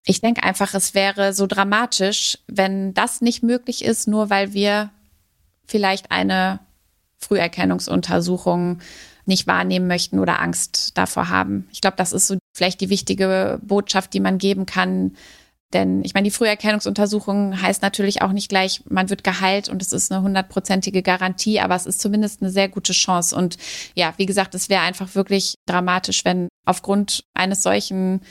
Ich 0.06 0.22
denke 0.22 0.44
einfach, 0.44 0.74
es 0.76 0.94
wäre 0.94 1.34
so 1.34 1.48
dramatisch, 1.48 2.38
wenn 2.48 2.94
das 2.94 3.22
nicht 3.22 3.44
möglich 3.44 3.84
ist, 3.84 4.08
nur 4.08 4.30
weil 4.30 4.54
wir 4.54 4.92
vielleicht 5.66 6.12
eine 6.12 6.60
Früherkennungsuntersuchungen 7.20 8.82
nicht 9.26 9.48
wahrnehmen 9.48 9.88
möchten 9.88 10.20
oder 10.20 10.42
Angst 10.42 10.98
davor 10.98 11.30
haben. 11.30 11.68
Ich 11.72 11.82
glaube, 11.82 11.98
das 11.98 12.14
ist 12.14 12.28
so 12.28 12.38
vielleicht 12.54 12.82
die 12.82 12.90
wichtige 12.90 13.60
Botschaft, 13.62 14.14
die 14.14 14.20
man 14.20 14.38
geben 14.38 14.66
kann. 14.66 15.16
Denn 15.72 16.04
ich 16.04 16.16
meine, 16.16 16.26
die 16.26 16.32
Früherkennungsuntersuchung 16.32 17.62
heißt 17.62 17.84
natürlich 17.84 18.24
auch 18.24 18.32
nicht 18.32 18.50
gleich, 18.50 18.82
man 18.90 19.12
wird 19.12 19.24
geheilt 19.24 19.70
und 19.70 19.84
es 19.84 19.94
ist 19.94 20.12
eine 20.12 20.24
hundertprozentige 20.24 21.04
Garantie, 21.04 21.60
aber 21.60 21.76
es 21.76 21.86
ist 21.86 22.02
zumindest 22.02 22.42
eine 22.42 22.50
sehr 22.50 22.70
gute 22.70 22.94
Chance. 22.94 23.36
Und 23.36 23.58
ja, 23.94 24.14
wie 24.18 24.26
gesagt, 24.26 24.56
es 24.56 24.70
wäre 24.70 24.82
einfach 24.82 25.14
wirklich 25.14 25.56
dramatisch, 25.68 26.26
wenn 26.26 26.50
aufgrund 26.66 27.24
eines 27.36 27.62
solchen 27.62 28.22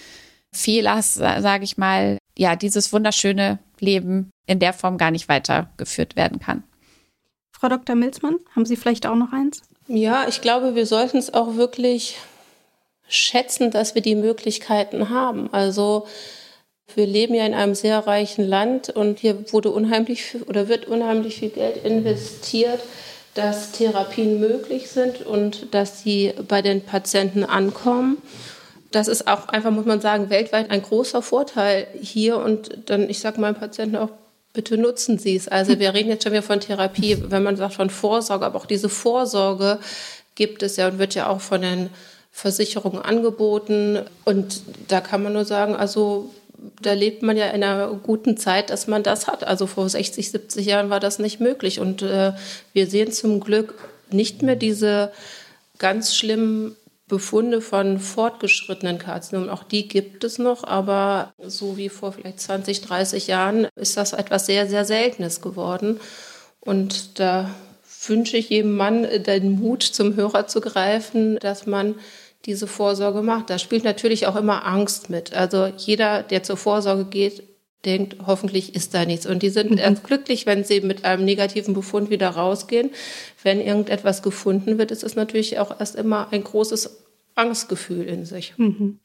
Fehlers, 0.52 1.14
sage 1.14 1.62
ich 1.62 1.78
mal, 1.78 2.18
ja, 2.36 2.56
dieses 2.56 2.92
wunderschöne 2.92 3.60
Leben 3.78 4.30
in 4.46 4.58
der 4.58 4.72
Form 4.72 4.98
gar 4.98 5.12
nicht 5.12 5.28
weitergeführt 5.28 6.16
werden 6.16 6.40
kann. 6.40 6.64
Frau 7.58 7.68
Dr. 7.68 7.96
Milzmann, 7.96 8.38
haben 8.54 8.66
Sie 8.66 8.76
vielleicht 8.76 9.04
auch 9.06 9.16
noch 9.16 9.32
eins? 9.32 9.62
Ja, 9.88 10.26
ich 10.28 10.42
glaube, 10.42 10.76
wir 10.76 10.86
sollten 10.86 11.16
es 11.16 11.34
auch 11.34 11.56
wirklich 11.56 12.16
schätzen, 13.08 13.72
dass 13.72 13.96
wir 13.96 14.02
die 14.02 14.14
Möglichkeiten 14.14 15.08
haben. 15.08 15.52
Also 15.52 16.06
wir 16.94 17.06
leben 17.06 17.34
ja 17.34 17.44
in 17.44 17.54
einem 17.54 17.74
sehr 17.74 18.06
reichen 18.06 18.46
Land 18.46 18.90
und 18.90 19.18
hier 19.18 19.52
wurde 19.52 19.70
unheimlich 19.70 20.36
oder 20.46 20.68
wird 20.68 20.86
unheimlich 20.86 21.40
viel 21.40 21.48
Geld 21.48 21.84
investiert, 21.84 22.80
dass 23.34 23.72
Therapien 23.72 24.38
möglich 24.38 24.88
sind 24.88 25.26
und 25.26 25.74
dass 25.74 26.02
sie 26.02 26.34
bei 26.46 26.62
den 26.62 26.82
Patienten 26.82 27.44
ankommen. 27.44 28.18
Das 28.92 29.08
ist 29.08 29.26
auch 29.26 29.48
einfach, 29.48 29.72
muss 29.72 29.84
man 29.84 30.00
sagen, 30.00 30.30
weltweit 30.30 30.70
ein 30.70 30.82
großer 30.82 31.22
Vorteil 31.22 31.88
hier 32.00 32.38
und 32.38 32.88
dann, 32.88 33.10
ich 33.10 33.18
sage 33.18 33.40
meinen 33.40 33.56
Patienten 33.56 33.96
auch, 33.96 34.10
bitte 34.52 34.78
nutzen 34.78 35.18
Sie 35.18 35.36
es. 35.36 35.48
Also 35.48 35.78
wir 35.78 35.94
reden 35.94 36.08
jetzt 36.08 36.24
schon 36.24 36.32
wieder 36.32 36.42
von 36.42 36.60
Therapie, 36.60 37.16
wenn 37.28 37.42
man 37.42 37.56
sagt 37.56 37.74
von 37.74 37.90
Vorsorge, 37.90 38.46
aber 38.46 38.58
auch 38.58 38.66
diese 38.66 38.88
Vorsorge 38.88 39.78
gibt 40.34 40.62
es 40.62 40.76
ja 40.76 40.88
und 40.88 40.98
wird 40.98 41.14
ja 41.14 41.28
auch 41.28 41.40
von 41.40 41.62
den 41.62 41.90
Versicherungen 42.30 43.02
angeboten. 43.02 44.00
Und 44.24 44.62
da 44.88 45.00
kann 45.00 45.22
man 45.22 45.32
nur 45.32 45.44
sagen, 45.44 45.74
also 45.74 46.30
da 46.82 46.92
lebt 46.92 47.22
man 47.22 47.36
ja 47.36 47.46
in 47.46 47.62
einer 47.62 47.88
guten 48.02 48.36
Zeit, 48.36 48.70
dass 48.70 48.86
man 48.86 49.02
das 49.02 49.26
hat. 49.26 49.44
Also 49.44 49.66
vor 49.66 49.88
60, 49.88 50.30
70 50.30 50.66
Jahren 50.66 50.90
war 50.90 51.00
das 51.00 51.18
nicht 51.18 51.40
möglich. 51.40 51.80
Und 51.80 52.02
äh, 52.02 52.32
wir 52.72 52.86
sehen 52.86 53.12
zum 53.12 53.40
Glück 53.40 53.74
nicht 54.10 54.42
mehr 54.42 54.56
diese 54.56 55.12
ganz 55.78 56.14
schlimmen 56.16 56.76
Befunde 57.08 57.60
von 57.60 57.98
fortgeschrittenen 57.98 58.98
Karzinomen. 58.98 59.50
Auch 59.50 59.64
die 59.64 59.88
gibt 59.88 60.24
es 60.24 60.38
noch, 60.38 60.64
aber 60.64 61.32
so 61.42 61.76
wie 61.76 61.88
vor 61.88 62.12
vielleicht 62.12 62.40
20, 62.40 62.82
30 62.82 63.26
Jahren 63.26 63.66
ist 63.76 63.96
das 63.96 64.12
etwas 64.12 64.46
sehr, 64.46 64.68
sehr 64.68 64.84
Seltenes 64.84 65.40
geworden. 65.40 65.98
Und 66.60 67.18
da 67.18 67.50
wünsche 68.06 68.36
ich 68.36 68.50
jedem 68.50 68.76
Mann 68.76 69.06
den 69.26 69.52
Mut, 69.58 69.82
zum 69.82 70.16
Hörer 70.16 70.46
zu 70.46 70.60
greifen, 70.60 71.38
dass 71.38 71.66
man 71.66 71.94
diese 72.44 72.66
Vorsorge 72.66 73.22
macht. 73.22 73.50
Da 73.50 73.58
spielt 73.58 73.84
natürlich 73.84 74.26
auch 74.26 74.36
immer 74.36 74.66
Angst 74.66 75.10
mit. 75.10 75.34
Also 75.34 75.66
jeder, 75.76 76.22
der 76.22 76.42
zur 76.42 76.56
Vorsorge 76.56 77.06
geht, 77.06 77.42
denkt, 77.84 78.16
hoffentlich 78.26 78.74
ist 78.74 78.94
da 78.94 79.04
nichts. 79.04 79.26
Und 79.26 79.42
die 79.42 79.50
sind 79.50 79.70
mhm. 79.70 79.78
erst 79.78 80.04
glücklich, 80.04 80.46
wenn 80.46 80.64
sie 80.64 80.80
mit 80.80 81.04
einem 81.04 81.24
negativen 81.24 81.74
Befund 81.74 82.10
wieder 82.10 82.30
rausgehen. 82.30 82.90
Wenn 83.42 83.60
irgendetwas 83.60 84.22
gefunden 84.22 84.78
wird, 84.78 84.90
ist 84.90 85.04
es 85.04 85.16
natürlich 85.16 85.58
auch 85.58 85.78
erst 85.78 85.96
immer 85.96 86.28
ein 86.32 86.44
großes 86.44 87.04
Angstgefühl 87.34 88.04
in 88.04 88.24
sich. 88.24 88.54
Mhm. 88.56 88.98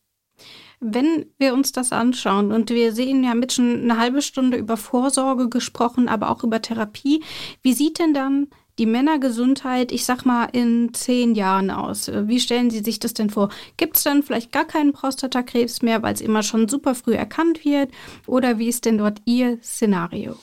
Wenn 0.85 1.27
wir 1.37 1.53
uns 1.53 1.71
das 1.71 1.93
anschauen 1.93 2.51
und 2.51 2.69
wir 2.69 2.91
sehen, 2.91 3.23
ja 3.23 3.35
mit 3.35 3.53
schon 3.53 3.83
eine 3.83 3.97
halbe 3.97 4.21
Stunde 4.21 4.57
über 4.57 4.75
Vorsorge 4.75 5.47
gesprochen, 5.47 6.09
aber 6.09 6.29
auch 6.29 6.43
über 6.43 6.61
Therapie, 6.61 7.23
wie 7.61 7.73
sieht 7.73 7.99
denn 7.99 8.13
dann 8.13 8.47
die 8.79 8.85
Männergesundheit, 8.85 9.91
ich 9.91 10.05
sag 10.05 10.25
mal, 10.25 10.45
in 10.51 10.93
zehn 10.93 11.35
Jahren 11.35 11.69
aus? 11.69 12.09
Wie 12.11 12.39
stellen 12.39 12.69
Sie 12.69 12.79
sich 12.79 12.99
das 12.99 13.13
denn 13.13 13.29
vor? 13.29 13.49
Gibt 13.77 13.97
es 13.97 14.03
dann 14.03 14.23
vielleicht 14.23 14.51
gar 14.51 14.65
keinen 14.65 14.93
Prostatakrebs 14.93 15.81
mehr, 15.81 16.01
weil 16.01 16.13
es 16.13 16.21
immer 16.21 16.43
schon 16.43 16.67
super 16.67 16.95
früh 16.95 17.13
erkannt 17.13 17.63
wird? 17.65 17.91
Oder 18.25 18.57
wie 18.57 18.69
ist 18.69 18.85
denn 18.85 18.97
dort 18.97 19.19
Ihr 19.25 19.59
Szenario? 19.63 20.35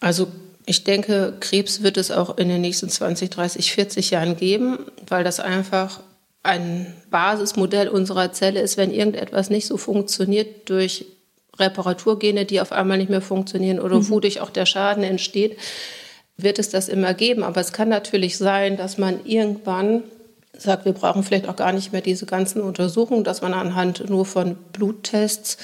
Also 0.00 0.28
ich 0.64 0.84
denke, 0.84 1.36
Krebs 1.40 1.82
wird 1.82 1.96
es 1.96 2.10
auch 2.10 2.38
in 2.38 2.48
den 2.48 2.60
nächsten 2.60 2.88
20, 2.88 3.30
30, 3.30 3.72
40 3.72 4.10
Jahren 4.10 4.36
geben, 4.36 4.78
weil 5.08 5.24
das 5.24 5.40
einfach 5.40 6.00
ein 6.42 6.92
Basismodell 7.10 7.88
unserer 7.88 8.32
Zelle 8.32 8.60
ist, 8.60 8.76
wenn 8.76 8.92
irgendetwas 8.92 9.50
nicht 9.50 9.66
so 9.66 9.76
funktioniert 9.76 10.68
durch 10.68 11.06
Reparaturgene, 11.58 12.44
die 12.44 12.60
auf 12.60 12.72
einmal 12.72 12.98
nicht 12.98 13.10
mehr 13.10 13.20
funktionieren 13.20 13.80
oder 13.80 13.96
mhm. 13.96 14.08
wodurch 14.10 14.40
auch 14.40 14.50
der 14.50 14.66
Schaden 14.66 15.02
entsteht, 15.02 15.56
wird 16.36 16.58
es 16.58 16.68
das 16.68 16.88
immer 16.88 17.14
geben. 17.14 17.42
Aber 17.42 17.60
es 17.60 17.72
kann 17.72 17.88
natürlich 17.88 18.36
sein, 18.36 18.76
dass 18.76 18.98
man 18.98 19.24
irgendwann 19.24 20.02
sagt, 20.56 20.84
wir 20.84 20.92
brauchen 20.92 21.22
vielleicht 21.22 21.48
auch 21.48 21.56
gar 21.56 21.72
nicht 21.72 21.92
mehr 21.92 22.00
diese 22.00 22.26
ganzen 22.26 22.62
Untersuchungen, 22.62 23.24
dass 23.24 23.42
man 23.42 23.54
anhand 23.54 24.08
nur 24.08 24.24
von 24.24 24.56
Bluttests 24.72 25.58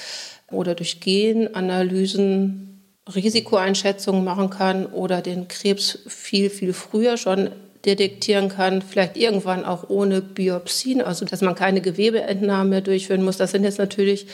oder 0.51 0.75
durch 0.75 0.99
Genanalysen 0.99 2.69
Risikoeinschätzungen 3.13 4.23
machen 4.23 4.49
kann 4.49 4.85
oder 4.85 5.21
den 5.21 5.47
Krebs 5.47 5.99
viel, 6.07 6.49
viel 6.49 6.73
früher 6.73 7.17
schon 7.17 7.49
detektieren 7.85 8.47
kann, 8.47 8.81
vielleicht 8.81 9.17
irgendwann 9.17 9.65
auch 9.65 9.89
ohne 9.89 10.21
Biopsien, 10.21 11.01
also 11.01 11.25
dass 11.25 11.41
man 11.41 11.53
keine 11.53 11.81
Gewebeentnahme 11.81 12.69
mehr 12.69 12.81
durchführen 12.81 13.23
muss. 13.23 13.35
Das 13.35 13.51
sind 13.51 13.65
jetzt 13.65 13.77
natürlich 13.77 14.27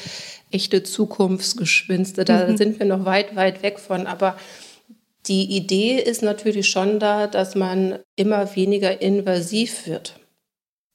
echte 0.51 0.83
Zukunftsgeschwinste. 0.83 2.25
Da 2.25 2.45
mhm. 2.45 2.57
sind 2.57 2.77
wir 2.77 2.85
noch 2.85 3.05
weit, 3.05 3.35
weit 3.35 3.63
weg 3.63 3.79
von. 3.79 4.05
Aber 4.05 4.37
die 5.27 5.55
Idee 5.55 5.99
ist 5.99 6.21
natürlich 6.21 6.67
schon 6.67 6.99
da, 6.99 7.27
dass 7.27 7.55
man 7.55 7.99
immer 8.15 8.55
weniger 8.55 9.01
invasiv 9.01 9.85
wird. 9.87 10.19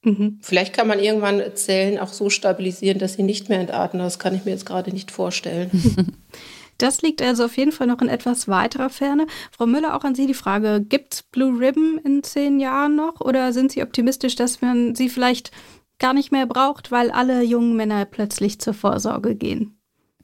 Mhm. 0.02 0.38
Vielleicht 0.42 0.74
kann 0.74 0.88
man 0.88 0.98
irgendwann 0.98 1.42
Zellen 1.54 1.98
auch 1.98 2.12
so 2.12 2.30
stabilisieren, 2.30 2.98
dass 2.98 3.14
sie 3.14 3.22
nicht 3.22 3.48
mehr 3.48 3.60
entarten. 3.60 3.98
Das 3.98 4.18
kann 4.18 4.34
ich 4.34 4.44
mir 4.44 4.52
jetzt 4.52 4.66
gerade 4.66 4.92
nicht 4.92 5.10
vorstellen. 5.10 5.70
Das 6.78 7.02
liegt 7.02 7.22
also 7.22 7.44
auf 7.44 7.56
jeden 7.56 7.72
Fall 7.72 7.86
noch 7.86 8.02
in 8.02 8.08
etwas 8.08 8.48
weiterer 8.48 8.90
Ferne. 8.90 9.26
Frau 9.52 9.66
Müller, 9.66 9.94
auch 9.94 10.04
an 10.04 10.14
Sie 10.14 10.26
die 10.26 10.34
Frage, 10.34 10.84
gibt 10.86 11.14
es 11.14 11.22
Blue 11.22 11.58
Ribbon 11.58 12.00
in 12.04 12.22
zehn 12.24 12.58
Jahren 12.58 12.96
noch 12.96 13.20
oder 13.20 13.52
sind 13.52 13.70
Sie 13.70 13.82
optimistisch, 13.82 14.34
dass 14.34 14.60
man 14.60 14.94
sie 14.94 15.08
vielleicht 15.08 15.52
gar 15.98 16.14
nicht 16.14 16.32
mehr 16.32 16.46
braucht, 16.46 16.90
weil 16.90 17.10
alle 17.10 17.42
jungen 17.42 17.76
Männer 17.76 18.04
plötzlich 18.04 18.58
zur 18.60 18.74
Vorsorge 18.74 19.36
gehen? 19.36 19.73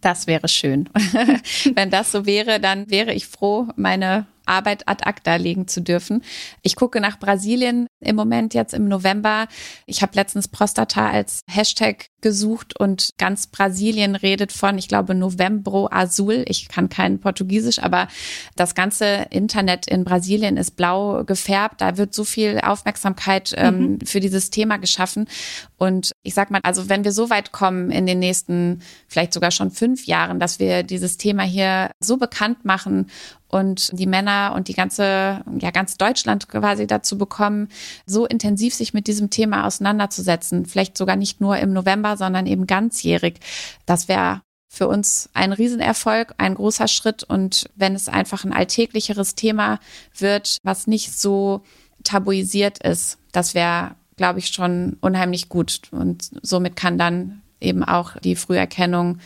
Das 0.01 0.27
wäre 0.27 0.49
schön. 0.49 0.89
Wenn 1.75 1.91
das 1.91 2.13
so 2.13 2.25
wäre, 2.27 2.61
dann 2.61 2.91
wäre 2.91 3.13
ich 3.13 3.27
froh, 3.27 3.69
meine 3.77 4.27
Arbeit 4.51 4.87
ad 4.89 5.07
acta 5.07 5.37
legen 5.37 5.69
zu 5.69 5.81
dürfen. 5.81 6.23
Ich 6.63 6.77
gucke 6.77 7.01
nach 7.01 7.19
Brasilien 7.19 7.87
im 8.01 8.17
Moment 8.17 8.55
jetzt 8.55 8.75
im 8.75 8.89
November. 8.89 9.47
Ich 9.87 10.03
habe 10.03 10.13
letztens 10.15 10.49
Prostata 10.49 11.11
als 11.11 11.41
Hashtag 11.47 12.07
gesucht 12.21 12.79
und 12.79 13.11
ganz 13.19 13.47
Brasilien 13.47 14.15
redet 14.15 14.53
von, 14.53 14.77
ich 14.79 14.89
glaube, 14.89 15.15
Novembro 15.15 15.89
Azul. 15.91 16.45
Ich 16.49 16.69
kann 16.69 16.89
kein 16.89 17.21
Portugiesisch, 17.21 17.79
aber 17.79 18.09
das 18.57 18.75
ganze 18.75 19.27
Internet 19.31 19.87
in 19.87 20.05
Brasilien 20.05 20.57
ist 20.57 20.77
blau 20.77 21.25
gefärbt. 21.25 21.81
Da 21.81 21.97
wird 21.97 22.15
so 22.15 22.25
viel 22.25 22.61
Aufmerksamkeit 22.63 23.55
ähm, 23.57 23.81
mhm. 23.81 24.01
für 24.05 24.21
dieses 24.21 24.51
Thema 24.51 24.79
geschaffen. 24.79 25.29
Und 25.77 26.13
ich 26.23 26.35
sag 26.35 26.51
mal, 26.51 26.61
also 26.63 26.89
wenn 26.89 27.05
wir 27.05 27.13
so 27.13 27.31
weit 27.31 27.53
kommen 27.53 27.91
in 27.91 28.07
den 28.07 28.19
nächsten, 28.19 28.83
vielleicht 29.09 29.33
sogar 29.33 29.51
schon 29.51 29.71
fünf 29.71 30.07
Jahren, 30.07 30.39
dass 30.39 30.59
wir 30.59 30.83
dieses 30.83 31.17
Thema 31.17 31.43
hier 31.43 31.91
so 32.01 32.17
bekannt 32.17 32.65
machen 32.65 33.07
und 33.51 33.91
die 33.99 34.07
Männer 34.07 34.53
und 34.55 34.69
die 34.69 34.75
ganze, 34.75 35.43
ja, 35.59 35.71
ganz 35.71 35.97
Deutschland 35.97 36.49
quasi 36.49 36.87
dazu 36.87 37.19
bekommen, 37.19 37.69
so 38.07 38.27
intensiv 38.27 38.75
sich 38.75 38.95
mit 38.95 39.07
diesem 39.07 39.31
Thema 39.31 39.67
auseinanderzusetzen. 39.67 40.67
Vielleicht 40.67 40.97
sogar 40.97 41.17
nicht 41.17 41.41
nur 41.41 41.59
im 41.59 41.73
November, 41.73 42.17
sondern 42.17 42.47
eben 42.47 42.67
ganzjährig. 42.67 43.41
Das 43.87 44.09
wäre 44.09 44.43
für 44.69 44.87
uns 44.87 45.29
ein 45.35 45.53
Riesenerfolg, 45.53 46.35
ein 46.39 46.55
großer 46.55 46.87
Schritt. 46.87 47.25
Und 47.25 47.69
wenn 47.75 47.95
es 47.95 48.09
einfach 48.09 48.45
ein 48.45 48.53
alltäglicheres 48.53 49.35
Thema 49.35 49.81
wird, 50.17 50.59
was 50.63 50.87
nicht 50.87 51.19
so 51.19 51.63
tabuisiert 52.05 52.79
ist, 52.79 53.19
das 53.33 53.55
wäre, 53.55 53.97
glaube 54.17 54.39
ich, 54.39 54.49
schon 54.49 54.97
unheimlich 55.01 55.49
gut. 55.49 55.83
Und 55.91 56.31
somit 56.43 56.77
kann 56.77 56.99
dann 56.99 57.43
eben 57.61 57.83
auch 57.83 58.17
die 58.19 58.37
Früherkennung 58.37 59.19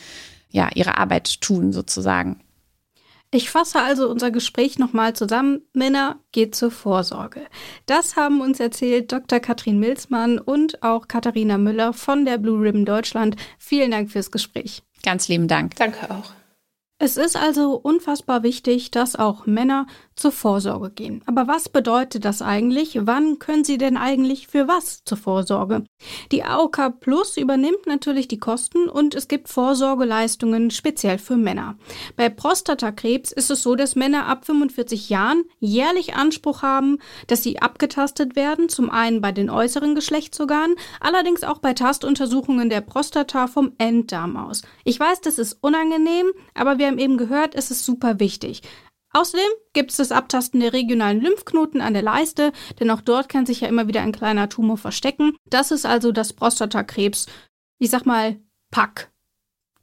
ja 0.51 0.71
ihre 0.75 0.97
Arbeit 0.97 1.41
tun, 1.43 1.73
sozusagen. 1.73 2.41
Ich 3.35 3.51
fasse 3.51 3.83
also 3.83 4.09
unser 4.09 4.31
Gespräch 4.31 4.79
nochmal 4.79 5.17
zusammen. 5.17 5.63
Männer, 5.73 6.21
geht 6.31 6.55
zur 6.55 6.71
Vorsorge. 6.71 7.41
Das 7.85 8.15
haben 8.15 8.41
uns 8.41 8.61
erzählt 8.61 9.11
Dr. 9.11 9.41
Katrin 9.41 9.81
Milzmann 9.81 10.39
und 10.39 10.85
auch 10.85 11.09
Katharina 11.09 11.59
Müller 11.59 11.93
von 11.95 12.25
der 12.25 12.39
Blue 12.39 12.63
Ribbon 12.63 12.85
Deutschland. 12.85 13.35
Vielen 13.59 13.91
Dank 13.91 14.13
fürs 14.13 14.31
Gespräch. 14.31 14.85
Ganz 15.03 15.27
lieben 15.27 15.49
Dank. 15.49 15.75
Danke 15.75 16.13
auch. 16.13 16.31
Es 16.99 17.17
ist 17.17 17.37
also 17.37 17.75
unfassbar 17.75 18.45
wichtig, 18.45 18.93
dass 18.93 19.17
auch 19.17 19.47
Männer 19.47 19.89
zur 20.17 20.33
Vorsorge 20.33 20.91
gehen. 20.91 21.23
Aber 21.27 21.49
was 21.49 21.69
bedeutet 21.69 22.25
das 22.25 22.43
eigentlich? 22.43 22.99
Wann 23.03 23.39
können 23.39 23.65
sie 23.65 23.79
denn 23.79 23.97
eigentlich 23.97 24.47
für 24.47 24.69
was 24.69 25.05
zur 25.05 25.19
Vorsorge? 25.19 25.85
Die 26.33 26.45
AOK 26.45 27.01
Plus 27.01 27.37
übernimmt 27.37 27.87
natürlich 27.87 28.29
die 28.29 28.39
Kosten 28.39 28.89
und 28.89 29.15
es 29.15 29.29
gibt 29.29 29.49
Vorsorgeleistungen 29.49 30.71
speziell 30.71 31.19
für 31.19 31.37
Männer. 31.37 31.77
Bei 32.17 32.29
Prostatakrebs 32.29 33.33
ist 33.33 33.51
es 33.51 33.63
so, 33.63 33.75
dass 33.75 33.97
Männer 33.97 34.27
ab 34.27 34.45
45 34.47 35.09
Jahren 35.09 35.45
jährlich 35.59 36.15
Anspruch 36.15 36.63
haben, 36.63 36.99
dass 37.27 37.43
sie 37.43 37.61
abgetastet 37.61 38.37
werden, 38.37 38.69
zum 38.69 38.91
einen 38.91 39.21
bei 39.21 39.33
den 39.33 39.51
äußeren 39.51 39.95
Geschlechtsorganen, 39.95 40.77
allerdings 41.01 41.45
auch 41.45 41.59
bei 41.59 41.75
Tastuntersuchungen 41.75 42.71
der 42.71 42.81
Prostata 42.81 43.47
vom 43.47 43.73
Enddarm 43.79 44.37
aus. 44.37 44.63
Ich 44.85 44.99
weiß, 44.99 45.21
das 45.21 45.39
ist 45.39 45.59
unangenehm, 45.61 46.27
aber 46.55 46.79
wir 46.79 46.87
haben 46.87 46.99
eben 46.99 47.17
gehört, 47.17 47.55
es 47.55 47.71
ist 47.71 47.85
super 47.85 48.21
wichtig. 48.21 48.63
Außerdem 49.15 49.47
gibt 49.73 49.93
es 49.93 49.97
das 49.97 50.13
Abtasten 50.13 50.61
der 50.61 50.73
regionalen 50.73 51.21
Lymphknoten 51.21 51.81
an 51.81 51.95
der 51.95 52.03
Leiste, 52.03 52.53
denn 52.81 52.91
auch 52.91 53.01
dort 53.01 53.29
kann 53.29 53.47
sich 53.47 53.61
ja 53.61 53.69
immer 53.69 53.87
wieder 53.87 54.03
ein 54.03 54.13
kleiner 54.13 54.49
Tumor 54.49 54.77
verstecken. 54.77 55.37
Das 55.49 55.71
ist 55.71 55.87
also 55.87 56.11
das 56.11 56.33
Prostatakrebs, 56.33 57.27
ich 57.79 57.91
sag 57.91 58.07
mal, 58.07 58.41
Pack. 58.73 59.13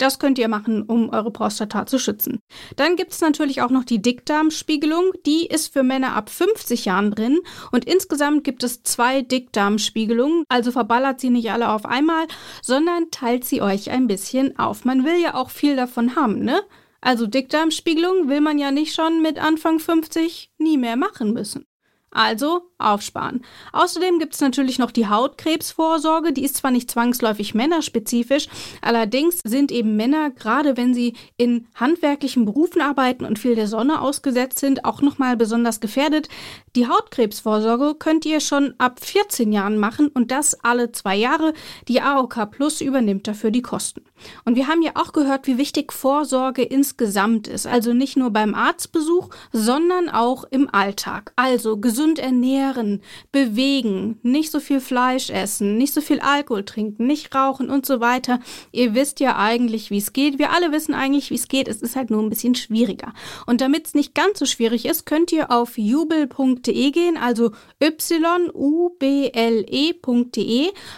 Das 0.01 0.17
könnt 0.19 0.39
ihr 0.39 0.47
machen, 0.47 0.81
um 0.81 1.09
eure 1.11 1.31
Prostata 1.31 1.85
zu 1.85 1.99
schützen. 1.99 2.39
Dann 2.75 2.95
gibt 2.95 3.11
es 3.11 3.21
natürlich 3.21 3.61
auch 3.61 3.69
noch 3.69 3.85
die 3.85 4.01
Dickdarmspiegelung. 4.01 5.11
Die 5.27 5.45
ist 5.45 5.71
für 5.71 5.83
Männer 5.83 6.15
ab 6.15 6.29
50 6.31 6.85
Jahren 6.85 7.11
drin. 7.11 7.39
Und 7.71 7.85
insgesamt 7.85 8.43
gibt 8.43 8.63
es 8.63 8.81
zwei 8.81 9.21
Dickdarmspiegelungen. 9.21 10.43
Also 10.49 10.71
verballert 10.71 11.21
sie 11.21 11.29
nicht 11.29 11.51
alle 11.51 11.69
auf 11.69 11.85
einmal, 11.85 12.25
sondern 12.63 13.11
teilt 13.11 13.45
sie 13.45 13.61
euch 13.61 13.91
ein 13.91 14.07
bisschen 14.07 14.57
auf. 14.57 14.85
Man 14.85 15.05
will 15.05 15.21
ja 15.21 15.35
auch 15.35 15.51
viel 15.51 15.75
davon 15.75 16.15
haben, 16.15 16.43
ne? 16.43 16.63
Also 17.01 17.25
Dickdarmspiegelung 17.25 18.29
will 18.29 18.41
man 18.41 18.59
ja 18.59 18.71
nicht 18.71 18.93
schon 18.93 19.21
mit 19.21 19.39
Anfang 19.39 19.79
50 19.79 20.51
nie 20.59 20.77
mehr 20.77 20.95
machen 20.95 21.33
müssen. 21.33 21.65
Also 22.13 22.71
aufsparen. 22.77 23.41
Außerdem 23.71 24.19
gibt 24.19 24.33
es 24.33 24.41
natürlich 24.41 24.79
noch 24.79 24.91
die 24.91 25.07
Hautkrebsvorsorge. 25.07 26.33
Die 26.33 26.43
ist 26.43 26.57
zwar 26.57 26.71
nicht 26.71 26.91
zwangsläufig 26.91 27.53
männerspezifisch, 27.53 28.47
allerdings 28.81 29.39
sind 29.45 29.71
eben 29.71 29.95
Männer, 29.95 30.31
gerade 30.31 30.75
wenn 30.75 30.93
sie 30.93 31.13
in 31.37 31.67
handwerklichen 31.75 32.43
Berufen 32.43 32.81
arbeiten 32.81 33.23
und 33.23 33.39
viel 33.39 33.55
der 33.55 33.67
Sonne 33.67 34.01
ausgesetzt 34.01 34.59
sind, 34.59 34.83
auch 34.83 35.01
nochmal 35.01 35.37
besonders 35.37 35.79
gefährdet. 35.79 36.27
Die 36.75 36.87
Hautkrebsvorsorge 36.87 37.95
könnt 37.95 38.25
ihr 38.25 38.41
schon 38.41 38.73
ab 38.77 38.99
14 39.01 39.53
Jahren 39.53 39.77
machen 39.77 40.09
und 40.09 40.31
das 40.31 40.59
alle 40.63 40.91
zwei 40.91 41.15
Jahre. 41.15 41.53
Die 41.87 42.01
AOK 42.01 42.51
Plus 42.51 42.81
übernimmt 42.81 43.27
dafür 43.27 43.51
die 43.51 43.61
Kosten. 43.61 44.03
Und 44.45 44.55
wir 44.55 44.67
haben 44.67 44.81
ja 44.81 44.91
auch 44.95 45.13
gehört, 45.13 45.47
wie 45.47 45.57
wichtig 45.57 45.93
Vorsorge 45.93 46.63
insgesamt 46.63 47.47
ist. 47.47 47.67
Also 47.67 47.93
nicht 47.93 48.17
nur 48.17 48.31
beim 48.31 48.53
Arztbesuch, 48.53 49.29
sondern 49.51 50.09
auch 50.09 50.43
im 50.49 50.69
Alltag. 50.73 51.33
Also 51.35 51.77
gesund 51.77 52.00
gesund 52.01 52.17
ernähren, 52.17 53.01
bewegen, 53.31 54.17
nicht 54.23 54.49
so 54.49 54.59
viel 54.59 54.79
Fleisch 54.79 55.29
essen, 55.29 55.77
nicht 55.77 55.93
so 55.93 56.01
viel 56.01 56.19
Alkohol 56.19 56.65
trinken, 56.65 57.05
nicht 57.05 57.35
rauchen 57.35 57.69
und 57.69 57.85
so 57.85 57.99
weiter. 57.99 58.39
Ihr 58.71 58.95
wisst 58.95 59.19
ja 59.19 59.37
eigentlich, 59.37 59.91
wie 59.91 59.99
es 59.99 60.13
geht. 60.13 60.39
Wir 60.39 60.51
alle 60.51 60.71
wissen 60.71 60.95
eigentlich, 60.95 61.29
wie 61.29 61.35
es 61.35 61.47
geht. 61.47 61.67
Es 61.67 61.83
ist 61.83 61.95
halt 61.95 62.09
nur 62.09 62.23
ein 62.23 62.29
bisschen 62.29 62.55
schwieriger. 62.55 63.13
Und 63.45 63.61
damit 63.61 63.85
es 63.85 63.93
nicht 63.93 64.15
ganz 64.15 64.39
so 64.39 64.47
schwierig 64.47 64.85
ist, 64.85 65.05
könnt 65.05 65.31
ihr 65.31 65.51
auf 65.51 65.77
jubel.de 65.77 66.89
gehen, 66.89 67.17
also 67.17 67.51
y-u-b-l-e.de. 67.79 68.49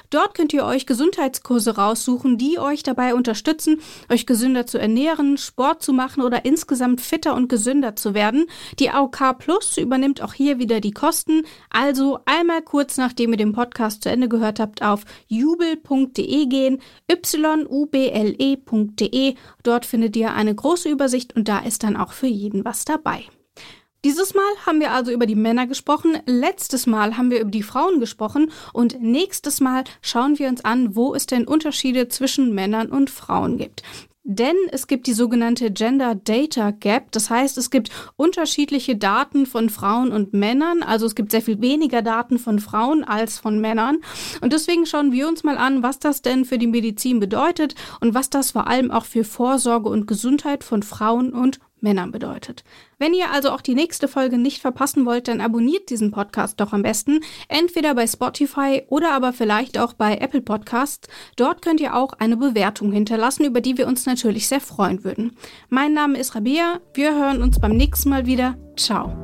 Dort 0.09 0.35
könnt 0.35 0.53
ihr 0.53 0.63
euch 0.65 0.85
Gesundheitskurse 0.85 1.75
raussuchen, 1.75 2.37
die 2.37 2.59
euch 2.59 2.83
dabei 2.83 3.13
unterstützen, 3.13 3.81
euch 4.09 4.25
gesünder 4.25 4.65
zu 4.67 4.77
ernähren, 4.77 5.37
Sport 5.37 5.83
zu 5.83 5.91
machen 5.91 6.23
oder 6.23 6.45
insgesamt 6.45 7.01
fitter 7.01 7.35
und 7.35 7.49
gesünder 7.49 7.97
zu 7.97 8.13
werden. 8.13 8.45
Die 8.79 8.89
AOK 8.89 9.37
Plus 9.39 9.77
übernimmt 9.77 10.21
auch 10.21 10.33
hier 10.33 10.59
wieder 10.59 10.79
die 10.93 10.99
Kosten. 10.99 11.43
Also 11.69 12.19
einmal 12.25 12.61
kurz 12.61 12.97
nachdem 12.97 13.31
ihr 13.31 13.37
den 13.37 13.53
Podcast 13.53 14.03
zu 14.03 14.09
Ende 14.09 14.29
gehört 14.29 14.59
habt, 14.59 14.83
auf 14.83 15.05
jubel.de 15.27 16.45
gehen, 16.45 16.81
y-u-b-l-e.de. 17.11 17.75
Dort 19.63 19.85
findet 19.85 20.15
ihr 20.15 20.33
eine 20.33 20.53
große 20.53 20.89
Übersicht 20.89 21.35
und 21.35 21.47
da 21.47 21.59
ist 21.59 21.83
dann 21.83 21.97
auch 21.97 22.13
für 22.13 22.27
jeden 22.27 22.63
was 22.63 22.85
dabei. 22.85 23.25
Dieses 24.05 24.33
Mal 24.33 24.43
haben 24.65 24.81
wir 24.81 24.91
also 24.91 25.11
über 25.13 25.25
die 25.25 25.35
Männer 25.35 25.65
gesprochen, 25.65 26.17
letztes 26.25 26.87
Mal 26.87 27.15
haben 27.15 27.31
wir 27.31 27.39
über 27.39 27.51
die 27.51 27.63
Frauen 27.63 28.01
gesprochen 28.01 28.51
und 28.73 29.01
nächstes 29.01 29.61
Mal 29.61 29.85
schauen 30.01 30.37
wir 30.37 30.49
uns 30.49 30.65
an, 30.65 30.97
wo 30.97 31.15
es 31.15 31.25
denn 31.25 31.47
Unterschiede 31.47 32.09
zwischen 32.09 32.53
Männern 32.53 32.89
und 32.89 33.09
Frauen 33.09 33.57
gibt. 33.57 33.81
Denn 34.25 34.55
es 34.71 34.87
gibt 34.87 35.07
die 35.07 35.13
sogenannte 35.13 35.69
Gender 35.69 36.15
Data 36.15 36.71
Gap. 36.71 37.11
Das 37.11 37.29
heißt, 37.29 37.57
es 37.57 37.69
gibt 37.69 37.89
unterschiedliche 38.15 38.95
Daten 38.95 39.45
von 39.45 39.69
Frauen 39.69 40.13
und 40.13 40.33
Männern. 40.33 40.81
Also 40.81 41.05
es 41.05 41.15
gibt 41.15 41.31
sehr 41.31 41.41
viel 41.41 41.59
weniger 41.59 42.01
Daten 42.01 42.39
von 42.39 42.59
Frauen 42.59 43.03
als 43.03 43.37
von 43.37 43.59
Männern. 43.59 43.97
Und 44.39 44.53
deswegen 44.53 44.85
schauen 44.85 45.11
wir 45.11 45.27
uns 45.27 45.43
mal 45.43 45.57
an, 45.57 45.83
was 45.83 45.99
das 45.99 46.21
denn 46.21 46.45
für 46.45 46.57
die 46.57 46.67
Medizin 46.67 47.19
bedeutet 47.19 47.75
und 47.99 48.13
was 48.13 48.29
das 48.29 48.51
vor 48.51 48.67
allem 48.67 48.91
auch 48.91 49.05
für 49.05 49.25
Vorsorge 49.25 49.89
und 49.89 50.07
Gesundheit 50.07 50.63
von 50.63 50.83
Frauen 50.83 51.33
und 51.33 51.59
Männern 51.83 52.11
bedeutet. 52.11 52.63
Wenn 52.97 53.13
ihr 53.13 53.31
also 53.31 53.51
auch 53.51 53.61
die 53.61 53.75
nächste 53.75 54.07
Folge 54.07 54.37
nicht 54.37 54.61
verpassen 54.61 55.05
wollt, 55.05 55.27
dann 55.27 55.41
abonniert 55.41 55.89
diesen 55.89 56.11
Podcast 56.11 56.59
doch 56.59 56.73
am 56.73 56.81
besten, 56.81 57.19
entweder 57.47 57.93
bei 57.93 58.07
Spotify 58.07 58.83
oder 58.87 59.11
aber 59.11 59.33
vielleicht 59.33 59.77
auch 59.77 59.93
bei 59.93 60.17
Apple 60.17 60.41
Podcasts. 60.41 61.07
Dort 61.35 61.61
könnt 61.61 61.81
ihr 61.81 61.95
auch 61.95 62.13
eine 62.13 62.37
Bewertung 62.37 62.91
hinterlassen, 62.91 63.45
über 63.45 63.61
die 63.61 63.77
wir 63.77 63.87
uns 63.87 64.05
natürlich 64.05 64.47
sehr 64.47 64.61
freuen 64.61 65.03
würden. 65.03 65.37
Mein 65.69 65.93
Name 65.93 66.17
ist 66.17 66.33
Rabea, 66.33 66.79
wir 66.93 67.15
hören 67.15 67.41
uns 67.41 67.59
beim 67.59 67.75
nächsten 67.75 68.09
Mal 68.09 68.25
wieder. 68.25 68.57
Ciao. 68.77 69.15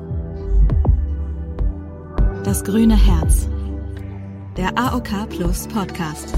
Das 2.43 2.63
grüne 2.63 2.95
Herz. 2.95 3.47
Der 4.57 4.77
AOK 4.77 5.29
Plus 5.29 5.67
Podcast. 5.67 6.33